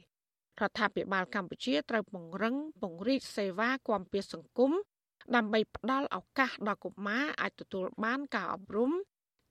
[0.61, 4.73] រដ្ឋាភិបាលកម្ពុជាត្រូវពង្រឹងពង្រីកសេវាគាំពារសង្គម
[5.37, 8.93] ដើម្បីផ្ដល់ឱកាសដល់កុមារអាចទទួលបានការអប់រំ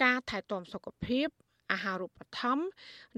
[0.03, 1.27] ការថែទាំសុខភាព
[1.71, 2.65] អាហារូបត្ថម្ភ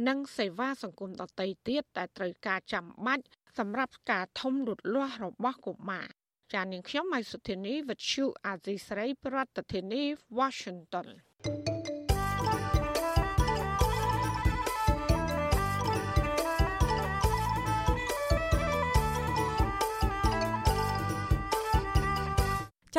[0.07, 3.23] និងសេវាសង្គមដទៃទៀតដែលត្រូវការចាំបាច់
[3.57, 6.07] សម្រាប់ការធំលូតលាស់របស់កុមារ
[6.53, 10.03] ចាននាងខ្ញុំម៉ៃសុធានីវិទ្យុអាស៊ីស្រីប្រធានាធិបតី
[10.39, 11.07] Washington
[11.45, 11.86] thank you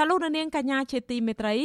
[0.00, 1.56] ចាលោកនាងកញ្ញាជាទីមេត្រី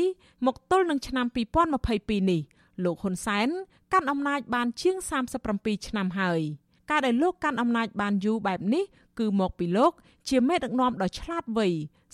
[0.45, 1.25] មកទល់នឹងឆ្នាំ
[1.73, 2.41] 2022នេះ
[2.83, 3.47] លោកហ៊ុនសែន
[3.93, 4.97] កាន់អំណាចបានជាង
[5.41, 6.41] 37ឆ្នាំហើយ
[6.89, 8.83] ការដែលលោកកាន់អំណាចបានយូរបែបនេះ
[9.19, 9.91] គឺមកពីលោក
[10.29, 11.67] ជាមេដឹកនាំដ៏ឆ្លាតវៃ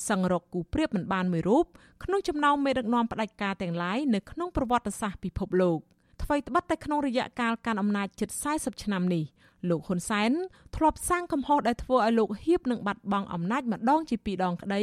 [0.07, 1.65] សង្រកគូប្រៀបមិនបានមួយរូប
[2.03, 5.79] ក្នុងចំណោមមេដឹកនាំផ្ដាច់ការទាំងឡាយនៅក្នុងប្រវត្តិសាស្ត្រពិភពលោក
[6.23, 9.23] ថ្មីត្បិតតែក្នុងរយៈកាលកាន់អំណាចជិត40ឆ្នាំនេះ
[9.69, 10.31] លោកហ៊ុនសែន
[10.75, 14.81] ធ្លាប់សាងកំហុសដែលធ្វើឲ្យលោកហៀបនឹងបាត់បង់អំណាចម្ដងជាពីរដងក្តី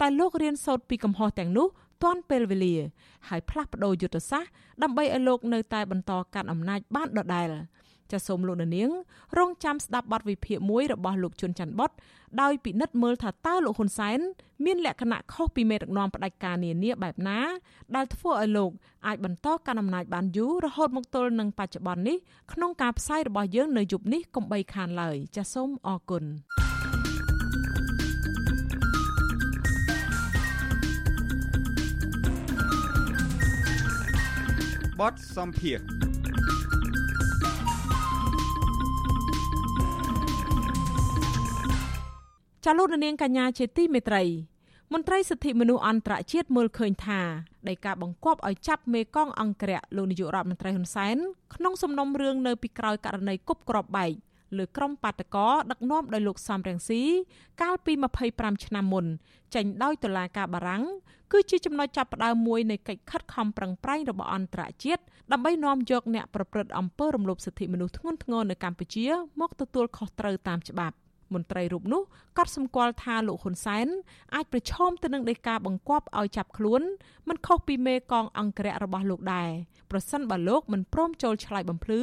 [0.00, 1.66] តែលោករៀនសូត្រពីកំហុសទាំងនោះ
[2.02, 2.74] ទាន់ពេលវេលា
[3.28, 4.50] ហើយផ្លាស់ប្តូរយុទ្ធសាស្ត្រ
[4.82, 7.48] ដើម្បីឲ្យលោកនៅតែបន្តកាន់អំណាចបានដដែល
[8.12, 8.90] ចាសសូមលោកនាង
[9.38, 11.90] រងចាំស្ដាប់បទវិភាគមួយរបស់លោកជុនច័ន្ទបុត
[12.40, 14.18] ដោយពិនិត្យមើលថាតើលោកហ៊ុនសែន
[14.64, 17.38] មានលក្ខណៈខុសពីមេដឹកនាំផ្ដាច់ការនានាបែបណា
[17.96, 18.70] ដែលធ្វើឲ្យលោក
[19.06, 22.16] អាចបន្តកាន់អំណាចបានយូររហូតមកទល់នឹងបច្ចុប្បន្ននេះ
[22.52, 26.24] ក្នុងការផ្សាយរបស់យើងនៅយប់នេះកុំបីខានឡើយចាសសូមអរគុណ
[35.00, 35.95] បទសំភារ
[42.68, 44.22] ចាលោកនាងកញ្ញាជាទីមេត្រី
[44.92, 47.20] មន្ត្រីសិទ្ធិមនុស្សអន្តរជាតិមើលឃើញថា
[47.68, 51.16] ដោយការបង្គាប់ឲ្យចាប់មេកងអង្គរៈលោកនាយករដ្ឋមន្ត្រីហ៊ុនសែន
[51.54, 54.12] ក្នុងសំណុំរឿងនៅពីក្រោយករណីគប់ក្របបែក
[54.56, 57.02] លើក្រុមបាតកោដឹកនាំដោយលោកសំរងស៊ី
[57.62, 57.92] កាលពី
[58.28, 59.06] 25ឆ្នាំមុន
[59.54, 60.84] ចេញដោយតុលាការបារាំង
[61.32, 65.02] គឺជាចំណុចចាប់ផ្ដើមមួយនៃកិច្ចខិតខំប្រឹងប្រែងរបស់អន្តរជាតិ
[65.32, 69.06] ដើម្បីនាំយកអ្នកប្រព្រឹត្តអំពើរំលោភសិទ្ធិមនុស្សធ្ងន់ធ្ងរនៅកម្ពុជា
[69.40, 70.96] មកទទួលខុសត្រូវតាមច្បាប់
[71.34, 72.02] មន្ត្រីរូបនោះ
[72.38, 73.86] ក៏សម្គាល់ថាលោកហ៊ុនសែន
[74.34, 76.82] អាចប្រឈមទៅនឹងដីកាបង្គាប់ឲ្យចាប់ខ្លួន
[77.28, 79.50] មិនខុសពីមេកងអង្គរៈរបស់លោកដែរ
[79.90, 82.02] ប្រសិនបើលោកមិនព្រមចូលឆ្លើយបំភ្លឺ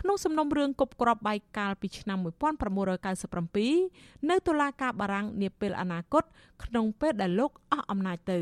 [0.00, 6.24] ក្នុងសំណុំរឿងគប់ក្របបែកកាលពីឆ្នាំ1997នៅតុលាការបារាំងនាពេលអនាគត
[6.64, 8.40] ក្នុងពេលដែលលោកអស់អំណាចទៅ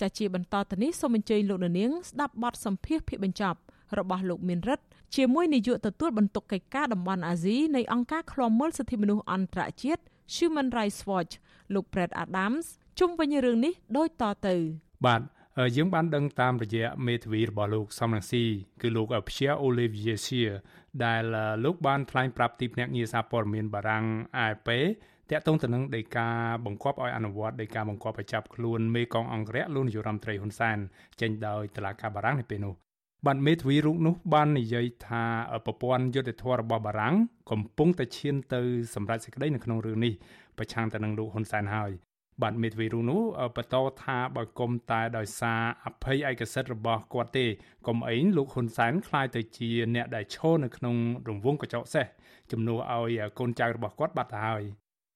[0.00, 3.58] ចាជាបន្តទៅនេះសូមអញ្ជើញលោកនាងស្ដាប់បទសម្ភាសន៍ភាគបញ្ចប់
[3.98, 4.84] របស់លោកមានរិទ្ធ
[5.16, 10.02] ជាមួយនាយកទទួលបន្ទុកកិច្ចការតំបន់អាស៊ីនៃអង្គការឃ្លាំមើលសិទ្ធិមនុស្សអន្តរជាតិ
[10.36, 11.32] Human Rights Watch
[11.74, 12.66] លោក Brett Adams
[12.98, 14.54] ជុំវិញរឿងនេះដូចតទៅ
[15.06, 15.22] បាទ
[15.76, 18.44] យើងបានដឹងតាមរយៈមេធាវីរបស់លោកសំរងស៊ី
[18.82, 20.42] គឺលោកព្យាអូលីវីសៀ
[21.04, 21.24] ដែល
[21.64, 24.04] លោកបានថ្លែងប្រាប់ទីភ្នាក់ងារសារព័ត៌មានបារាំង
[24.44, 24.68] AFP
[25.30, 26.28] តាក់ទងទៅនឹងដីកា
[26.64, 30.78] បង្គាប់ឲ្យអនុវត្តដីកាបង្គាប់ឲ្យចាប់ខ្លួនមេកងអង្គរៈលោកនាយរដ្ឋមន្ត្រីហ៊ុនសែន
[31.20, 32.74] ចេញដោយតុលាការបារាំងនៅពេលនោះ
[33.25, 35.23] បានមេធាវីរូបនោះបាននិយាយថា
[35.65, 37.15] ប្រព័ន្ធយុត្តិធម៌របស់បារាំង
[37.51, 38.61] កំពុងតែឈានទៅ
[38.95, 40.13] សម្រាប់សេចក្តីនៅក្នុងរឿងនេះ
[40.57, 41.91] ប្រឆាំងទៅនឹងលោកហ៊ុនសែនហើយ
[42.41, 43.21] បាទមេធាវីរូបនោះ
[43.55, 47.45] បន្តថាបើគុំតែដោយសារអភ័យឯកសិទ្ធិរបស់គាត់ទេ
[47.87, 50.95] កុំអីលោកហ៊ុនសែនคล้ายទៅជាអ្នកដែលឈរនៅក្នុង
[51.27, 52.05] រង្វង់កញ្ចក់សេះ
[52.51, 54.63] ជំនួសឲ្យកូនចៅរបស់គាត់បាត់ទៅហើយ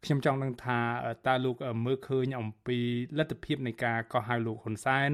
[0.06, 0.80] ខ្ញុំចង់ដឹងថា
[1.28, 1.56] តើលោក
[1.86, 2.80] មើលឃើញអំពី
[3.18, 5.12] លទ្ធភាពនៃការកោះហៅលោកហ៊ុនសែន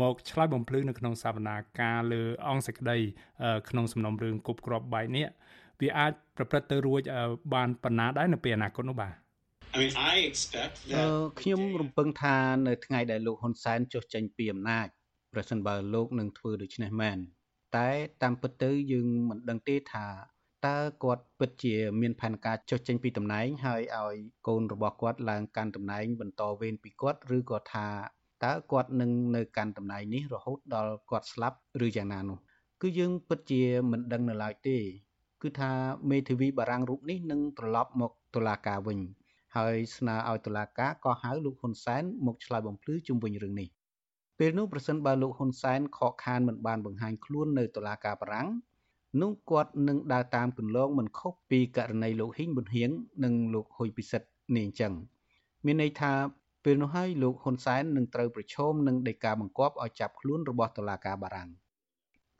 [0.00, 2.98] មកឆ្លើយបំភ្លឺនៅក្នុងសវនាការលើអង្គសេចក្តី
[3.68, 5.26] ក្នុងសំណុំរឿងគប់ក្របបែកនេះ
[5.80, 7.00] វាអាចប្រព្រឹត្តទៅរួច
[7.54, 9.14] បានប៉ុណ្ណាដែរនៅពេលអនាគតនោះបាទ
[9.74, 11.08] I mean I expect that
[11.40, 12.36] ខ្ញុំរំពឹងថា
[12.66, 14.86] នៅថ្ងៃដែលលោកហ៊ុនសែនចុះចេញពីអំណាច
[15.32, 17.18] ប្រសិនបើលោកនឹងធ្វើដូច្នេះមែន
[17.76, 17.90] តែ
[18.22, 20.06] តាមពិតទៅយើងមិនដឹងទេថា
[20.66, 24.16] តើគាត់ពិតជាមានផែនការចុះចេញពីតំណែងហើយឲ្យ
[24.46, 27.86] កូនរបស់គាត់ឡើងកាន់តំណែងបន្តវេនពីគាត់ឬក៏ថា
[28.44, 32.38] តើគាត់នឹងនៅកាន់តំណែងនេះរហូតដល់គាត់ស្លាប់ឬយ៉ាងណានោះ
[32.82, 34.78] គឺយើងពិតជាមិនដឹងនៅឡើយទេ
[35.42, 35.72] គឺថា
[36.10, 38.98] មេធាវីបារាំងរូបនេះនឹងត្រឡប់មកតុលាការវិញ
[39.56, 43.68] ហើយស្នើឲ្យតុលាការក៏ហៅលោកហ៊ុនសែនមកឆ្លើយបំភ្លឺជុំវិញរឿងនេះ
[44.38, 48.48] ពេលនោះប្រសិនបើលោកហ៊ុនសែនខកខានមិនបានបង្ហាញខ្លួននៅតុលាការបារាំង
[49.20, 52.90] នោះគាត់នឹងដើរតាមគន្លងមិនខុសពីករណីលោកហ៊ីងប៊ុនហៀង
[53.24, 54.92] និងលោកហ៊ុយពិសិដ្ឋនេះអញ្ចឹង
[55.64, 56.12] មានន័យថា
[56.64, 61.50] ពេលនោះហើយលោកហ៊ុនសែននឹងត្រូវប្រឈមនឹងដីកាបង្គាប់ឲ្យចាប់ខ្លួនរបស់តុលាការបារាំង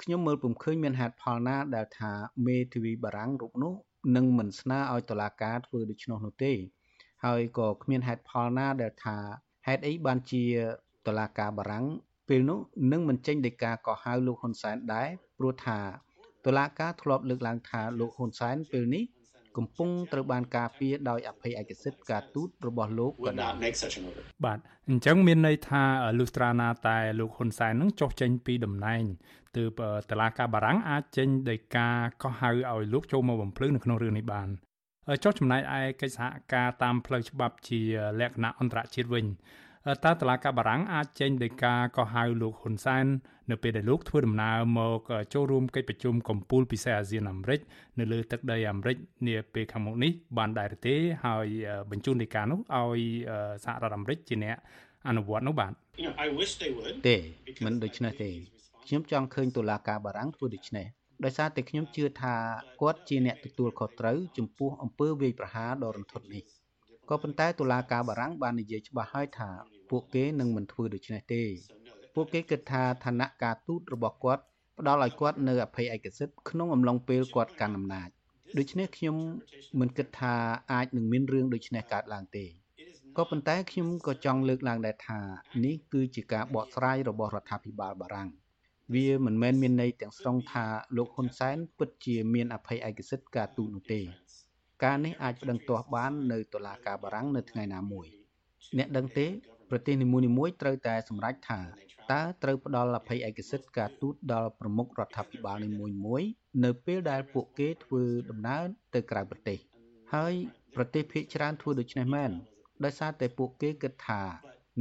[0.02, 2.12] ខ្ញុំមើលពុំឃើញមានហេតុផលណាដែលថា
[2.46, 3.74] មេធាវីបារាំងរូបនោះ
[4.16, 6.52] នឹងមិនស្នើឲ្យតុលាការធ្វើដូច្នោះនោះទេ
[7.24, 9.18] ហើយក៏គ្មានហេតុផលណាដែលថា
[9.66, 10.44] ហេតុអីបានជា
[11.06, 11.86] តុលាការបារាំង
[12.28, 12.58] ពេលនោះ
[12.92, 15.08] នឹងមិនចេញដីកាកោះហៅលោកហ៊ុនសែនដែរ
[15.38, 15.78] ព្រោះថា
[16.44, 19.04] តុលាការធ្លាប់លើកឡើងថាលោកហ៊ុនសែនពេលនេះ
[19.56, 23.52] កំពុងត្រូវបានការពារដោយអភ័យឯកសិទ្ធិការទូតរបស់លោកក៏ដោយ
[24.44, 25.82] បាទអញ្ចឹងមានន័យថា
[26.18, 29.02] លុះត្រាណាតែលោកហ៊ុនសែននឹងចុះចេញពីតំណែង
[29.56, 29.80] ទើប
[30.10, 34.48] តឡាការបារាំងអាចចេញដោយការកោះហៅឲ្យលោកចូលមកបំភ្លឺនៅក្នុងរឿងនេះបាន
[35.24, 37.80] ចុះចំណែកឯកិច្ចសហការតាមផ្លូវច្បាប់ជា
[38.20, 39.26] លក្ខណៈអន្តរជាតិវិញ
[40.04, 43.06] តើតឡាកាបារាំងអាចចេញដោយការកោះហៅលោកហ៊ុនសែន
[43.50, 45.00] នៅពេលដែលលោកធ្វើដំណើរមក
[45.34, 47.60] ចូលរួមកិច្ចប្រជុំកំពូលពិសេសអាស៊ានអាមេរិក
[47.98, 48.96] នៅលើទឹកដីអាមេរិក
[49.28, 51.46] នាពេលខាងមុខនេះបានដែរទេហើយ
[51.90, 53.02] បញ្ជូនដីកានោះឲ្យ
[53.64, 54.56] សហរដ្ឋអាមេរិកជាអ្នក
[55.08, 55.72] អនុវត្តនោះបាទ
[57.08, 57.16] ទេ
[57.64, 58.30] មិនដូច្នេះទេ
[58.86, 60.86] ខ្ញុំចង់ឃើញតុលាការបារាំងធ្វើដូច្នេះ
[61.24, 62.34] ដោយសារតែខ្ញុំជឿថា
[62.80, 66.44] គាត់ជាអ្នកទទួលខុសត្រូវចំពោះអំពើវាយប្រហារដ៏រន្ធត់នេះ
[67.10, 69.50] ក៏ប៉ុន្តែតុលាការបារាំងបាននិយាយច្បាស់ហើយថា
[69.90, 71.42] ពួកគេនឹងមិនធ្វើដូច្នេះទេ
[72.14, 74.42] ពួកគេគិតថាឋានៈការទូតរបស់គាត់
[74.78, 78.08] ផ្ដល់ឲ្យគាត់នៅអភ័យឯកសិទ្ធិក្នុងអំឡុងពេលគាត់កាន់អំណាច
[78.58, 79.16] ដូច្នេះខ្ញុំ
[79.80, 80.34] មិនគិតថា
[80.72, 82.44] អាចនឹងមានរឿងដូចនេះកើតឡើងទេ
[83.16, 85.20] ក៏ប៉ុន្តែខ្ញុំក៏ចង់លើកឡើងដែរថា
[85.64, 88.30] នេះគឺជាការបកស្រាយរបស់រដ្ឋាភិបាលបារាំង
[88.94, 94.00] វាមិនមែនមានន័យទាំងស្រុងថាលោកហ៊ុនសែនពិតជាមានអភ័យឯកសិទ្ធិការទូតនោះទេ
[94.84, 98.06] ការនេះអាចប្តឹងទាស់បាននៅតុលាការបារាំងនៅថ្ងៃណាមួយ
[98.78, 99.26] អ្នកដឹងទេ
[99.70, 101.60] ប្រទេសនីមួយៗត្រូវតែសម្រេចថា
[102.12, 105.70] តើត្រូវផ្ដល់អភ័យឯកសិទ្ធិការទូតដល់ប្រមុខរដ្ឋាភិបាលនី
[106.06, 106.28] មួយៗ
[106.64, 108.64] នៅពេលដែលពួកគេធ្វើដំណើរ
[108.94, 109.58] ទៅក្រៅប្រទេស
[110.14, 110.32] ហើយ
[110.76, 112.30] ប្រទេសភាគច្រើនធ្វើដូច្នេះមែន
[112.84, 114.22] ដោយសារតែពួកគេគិតថា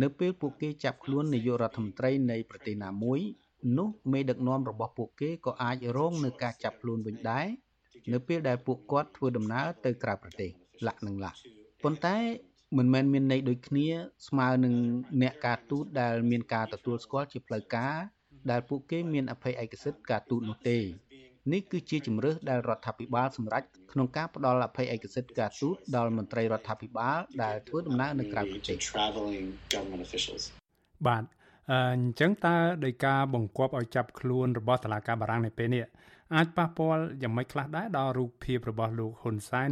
[0.01, 3.19] នៅពេលពួកគេចាប់ខ្លួននាយករដ្ឋមន្ត្រីនៃប្រទេសណាមួយ
[3.77, 7.47] នោះមេដឹកនាំរបស់ពួកគេក៏អាចរងនឹងការចាប់ខ្លួនវិញដែរ
[8.13, 10.49] នៅពេលដែលពួកគាត់ធ្វើដំណើរទៅក្រៅប្រទេស
[10.87, 11.37] លក្ខនឹងលក្ខ
[11.83, 12.17] ប៉ុន្តែ
[12.77, 13.87] មិនមែនមានន័យដូចគ្នា
[14.27, 14.75] ស្មើនឹង
[15.21, 17.95] អ្នកការទូតដែលមានការទទួលស្គាល់ជាផ្លូវការ
[18.51, 20.77] ដែលពួកគេមានអភ័យឯកសិទ្ធិការទូតនោះទេ
[21.53, 28.77] នេះគឺជាជំរើសដែលរដ្ឋាភិបាលសម្រេចក្នុងការផ្ដល់អភ័យឯកសិទ្ធិការទូតដល់មន្ត្រីរដ្ឋាភិបាលដែលធ្វើដំណើរនៅក្រៅប្រទេស
[31.07, 31.23] បាទ
[31.71, 32.55] អញ្ចឹងតើ
[32.85, 35.85] ដោយការបង្គាប់ឲ្យចាប់ខ្លួនរបស់តុលាការបារាំងនៅពេលនេះ
[36.35, 39.71] អាចប៉ះពាល់យ៉ាងម៉េចខ្លះដែរដល់រូបភាពរបស់លោកហ៊ុនសែន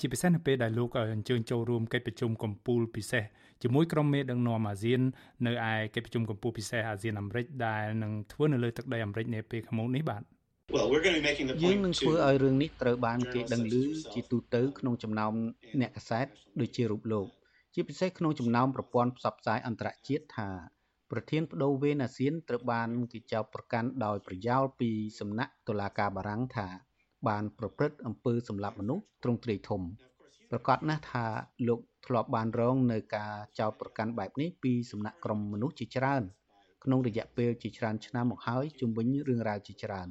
[0.00, 3.24] ជាពិសេសនៅពេលដែលលោកអញ្ជើញចូលរួមកិច្ចប្រជុំកំពូលពិសេស
[3.62, 5.00] ជាមួយក្រុមមេដឹកនាំអាស៊ាន
[5.46, 10.22] នៅឯកិច្ចប្រជុំកំពូលពិសេសអាស៊ានអាមេរិកដែលនឹងធ្វើនៅលើទឹកដីអាមេរិកនាពេលខាងមុខនេះបាទ
[11.64, 13.74] យើងនឹងធ្វើឲ្យរឿងនេះត្រូវបានគេដឹងឮ
[14.14, 15.32] ជាទូទៅក្នុងចំណោម
[15.80, 16.26] អ្នកកសែត
[16.60, 17.26] ដូចជារូបលោក
[17.74, 20.75] ជាពិសេសក្នុងចំណោមប្រព័ន្ធផ្សព្វផ្សាយអន្តរជាតិថា
[21.10, 24.90] ប្រធានបដូវវេនអាស៊ានត្រូវបានគេចោទប្រកាន់ដោយប្រយោលពី
[25.20, 26.66] សំណាក់តុលាការបារាំងថា
[27.28, 29.82] បានប្រព្រឹត្តអំពើសម្លាប់មនុស្សទ្រង់ទ្រាយធំ
[30.50, 31.26] ប្រកាសណាស់ថា
[31.68, 36.22] លោកធ្លាប់បានរងនៅការចោទប្រកាន់បែបនេះពីសំណាក់ក្រុមមនុស្សជាច្រើន
[36.84, 40.08] ក្នុងរយៈពេលជាច្រើនឆ្នាំមកហើយជំវិញរឿងរ៉ាវជាច្រើន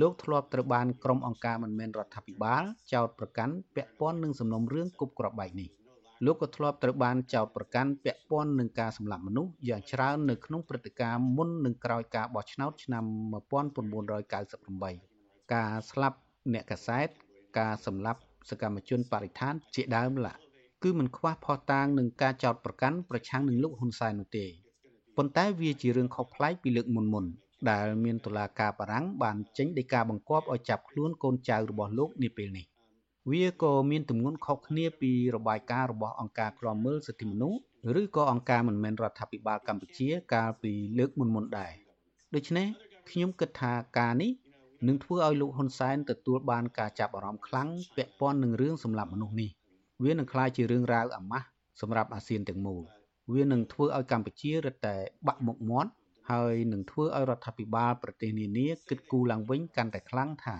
[0.00, 2.62] លោកធ្លាប់ត្រូវបានក្រុមអង្គការមិនមែនរដ្ឋាភិបាល
[2.92, 5.70] ចោទប្រកាន់ពាក់ព័ន្ធនឹងសំណុំរឿងគប់គ្រាប់បែកនេះ។
[6.24, 13.04] លោកក៏ធ្លាប់ត្រូវបានចោទប្រកាន់ពាក់ព័ន្ធនឹងការសម្លាប់មនុស្សយ៉ាងច្រើននៅក្នុងព្រឹត្តិការណ៍មុននឹងក្រោយការបោះឆ្នោតឆ្នាំ
[14.28, 16.18] 1998ការស្លាប់
[16.52, 17.08] អ្នកកាសែត
[17.58, 18.20] ការសម្លាប់
[18.50, 20.34] សកម្មជនបរិស្ថានជាដើមឡា
[20.82, 24.46] គឺមិនខ្វះផុសតាងនឹងការចោទប្រកាន់ប្រឆាំងនឹងលោកហ៊ុនសែននោះទេ
[25.16, 27.24] ប៉ុន្តែវាជារឿងខុសប្លែកពីលើកមុនមុន
[27.70, 32.66] ដែលមានតុលាការបារាំងបានចេញដីកាបង្គាប់ឲ្យចាប់ខ្លួនកូនចៅរបស់លោកនាពេលនេះ
[33.30, 37.60] វាក៏មានទម្ងន់ខុសគ្នាពីរបាយការណ៍របស់អង្គការឃ្លាំមើលសិទ្ធិមនុស្ស
[38.00, 41.72] ឬក៏អង្គការមិនមែនរដ្ឋាភិបាលកម្ពុជាកាលពីលើកមុនមុនដែរ
[42.34, 42.66] ដូច្នេះ
[43.10, 44.32] ខ្ញុំគិតថាការនេះ
[44.88, 49.50] នឹងធ្វើឲ្យលោកហ៊ុនសែនទទួលបានការចាប់អារម្មណ៍ខ្លាំងពាក់ព័ន្ធនឹងរឿងសម្លាប់មនុស្សនេះ
[50.04, 51.46] វានឹងក្លាយជារឿងរ៉ាវអាម៉ាស់
[51.80, 52.82] សម្រាប់អាស៊ានទាំងមូល
[53.34, 54.96] វានឹងធ្វើឲ្យកម្ពុជារឹតតែ
[55.26, 55.90] បាក់មុខមាត់
[56.30, 60.56] ហើយនឹងធ្វើឲ្យរដ្ឋាភិបាលប្រទេសនានាគិតគូរឡើងវិញកាន់តែខ្លាំងថា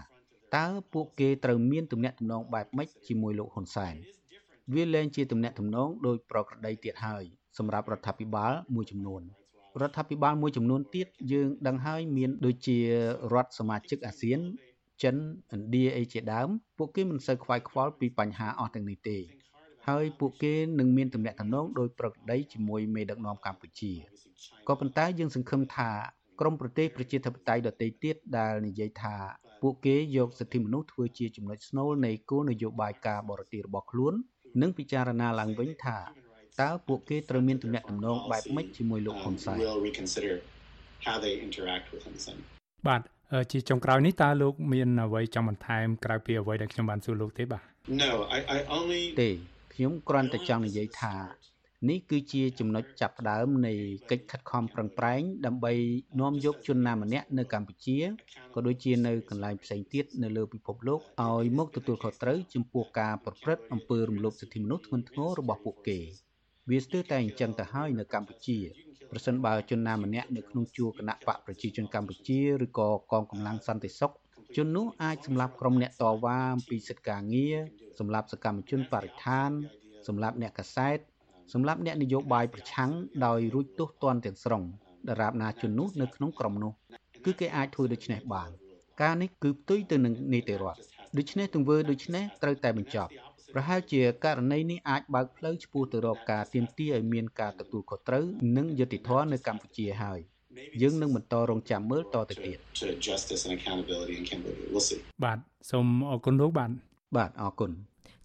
[0.57, 3.95] តើពួកគេត្រូវមានទំនាក់ទំនងបែបម៉េចជាមួយលោកហ៊ុនសែន
[4.75, 7.25] វាលែងជាទំនាក់ទំនងដោយប្រក្រតីទៀតហើយ
[7.59, 9.23] សម្រាប់រដ្ឋាភិបាលមួយចំនួន
[9.81, 12.79] រដ្ឋាភិបាលមួយចំនួនទៀតយើងដឹងហើយមានដូចជា
[13.33, 14.41] រដ្ឋសមាជិកអាស៊ាន
[15.03, 15.17] ចិន
[15.55, 16.49] ឥណ្ឌាអីជាដើម
[16.79, 19.19] ពួកគេមិនសូវខ្វាយខ្វល់ពីបញ្ហាអស់ទាំងនេះទេ
[19.89, 23.93] ហើយពួកគេនឹងមានទំនាក់ទំនងដោយប្រក្រតីជាមួយមេដឹកនាំកម្ពុជា
[24.69, 25.91] ក៏ប៉ុន្តែយើងសង្ឃឹមថា
[26.41, 29.17] ក្រមប្រទេសប្រជាធិបតេយ្យដទៃទៀតដែលនិយាយថា
[29.67, 34.15] ពួកគេយកសិទ្ធិមនុស្សធ្វើជាចំណុចស្នូលនៃគោលនយោបាយការបរទេសរបស់ខ្លួន
[34.63, 35.99] និងពិចារណាឡើងវិញថា
[36.63, 39.57] តើពួកគេត្រូវមានទំនាក់ទំនងបែបម៉េចជាមួយលោកហ៊ុនសែន
[42.89, 43.01] បាទ
[43.53, 47.63] ជាចុងក្រោយនេះតើលោកមានអ្វីចង់បន្ថែមក្រៅពីអ្វីដែលខ្ញុំបានសួរលោកទេបាទ
[48.03, 49.31] No I I only ទេ
[49.75, 51.15] ខ្ញុំគ្រាន់តែចង់និយាយថា
[51.89, 53.73] នេះគឺជាចំណុចចាប់ផ្ដើមនៃ
[54.11, 55.73] កិច្ចខិតខំប្រឹងប្រែងដើម្បី
[56.21, 57.99] នាំយកជនណាម្នាក់នៅកម្ពុជា
[58.55, 65.99] ក៏ដូចជានៅកន្លែងផ្សេងទៀតនៅលើពិភពលោកឲ្យមកទទួលខុសត្រូវចំពោះការប្រព្រឹត្តអំពើរំលោភសិទ្ធិមនុស្សធ្ងន់ធ្ងររបស់ពួកគេ
[66.71, 68.59] វាស្ទើរតែអញ្ចឹងទៅហើយនៅកម្ពុជា
[69.11, 74.13] ប្រសិនបើជនណាម្នាក់នៅក្នុងជួរគណៈបកប្រជាជនកម្ពុជាឬក៏កងកម្លាំងសន្តិសុខ
[74.57, 77.57] ជននោះអាចសម្លាប់ក្រុមអ្នកតវ៉ាអំពីសិទ្ធិការងារ
[77.99, 79.51] សម្លាប់សកម្មជនបរិស្ថាន
[80.07, 80.99] សម្លាប់អ្នកកាសែត
[81.53, 82.91] សម្រាប់អ្នកនយោបាយប្រឆាំង
[83.27, 84.63] ដោយរួចទោសទណ្ឌទាំងស្រុង
[85.09, 86.73] ដរាបណាជននោះនៅក្នុងក្រុមនោះ
[87.25, 88.51] គឺគេអាចធ្វើដូច្នេះបាន
[89.03, 90.81] ការនេះគឺផ្ទុយទៅនឹងនីតិរដ្ឋ
[91.19, 93.11] ដូច្នេះទង្វើដូច្នេះត្រូវតែបញ្ចប់
[93.53, 98.25] ប្រហែលជាករណីនេះអាចបើកផ្លូវឆ្ពោះទៅរកការទាមទារឲ្យមានការទទួលខុសត្រូវ
[98.57, 100.19] និងយុត្តិធម៌នៅកម្ពុជាហើយ
[100.83, 102.59] យើងនឹងបន្តរងចាំមើលតទៅទៀត
[105.25, 105.39] បាទ
[105.71, 106.71] សូមអរគុណលោកបាទ
[107.17, 107.71] បាទអរគុណ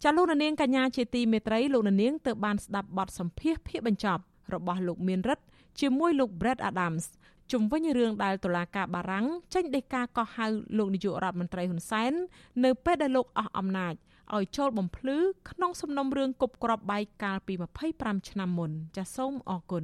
[0.04, 4.24] ចាលោកនាងកញ្ញាជាទីមេត្រីលោកនាងទៅបានស្ដាប់បទសម្ភាសភាគបញ្ចប់
[4.54, 5.44] របស់លោកមានរិទ្ធ
[5.80, 7.06] ជាមួយលោក Brad Adams
[7.52, 10.46] ជំវិញរឿងដែលតុលាការបារាំងចេញដីកាកោះហៅ
[10.78, 12.14] លោកនាយករដ្ឋមន្ត្រីហ៊ុនសែន
[12.64, 13.94] នៅពេលដែលលោកអស់អំណាច
[14.36, 15.18] ឲ្យចូលបំភ្លឺ
[15.50, 17.54] ក្នុងសំណុំរឿងគប់ក្របបែកកាលពី
[17.92, 19.84] 25ឆ្នាំមុនចាសសូមអរគុណ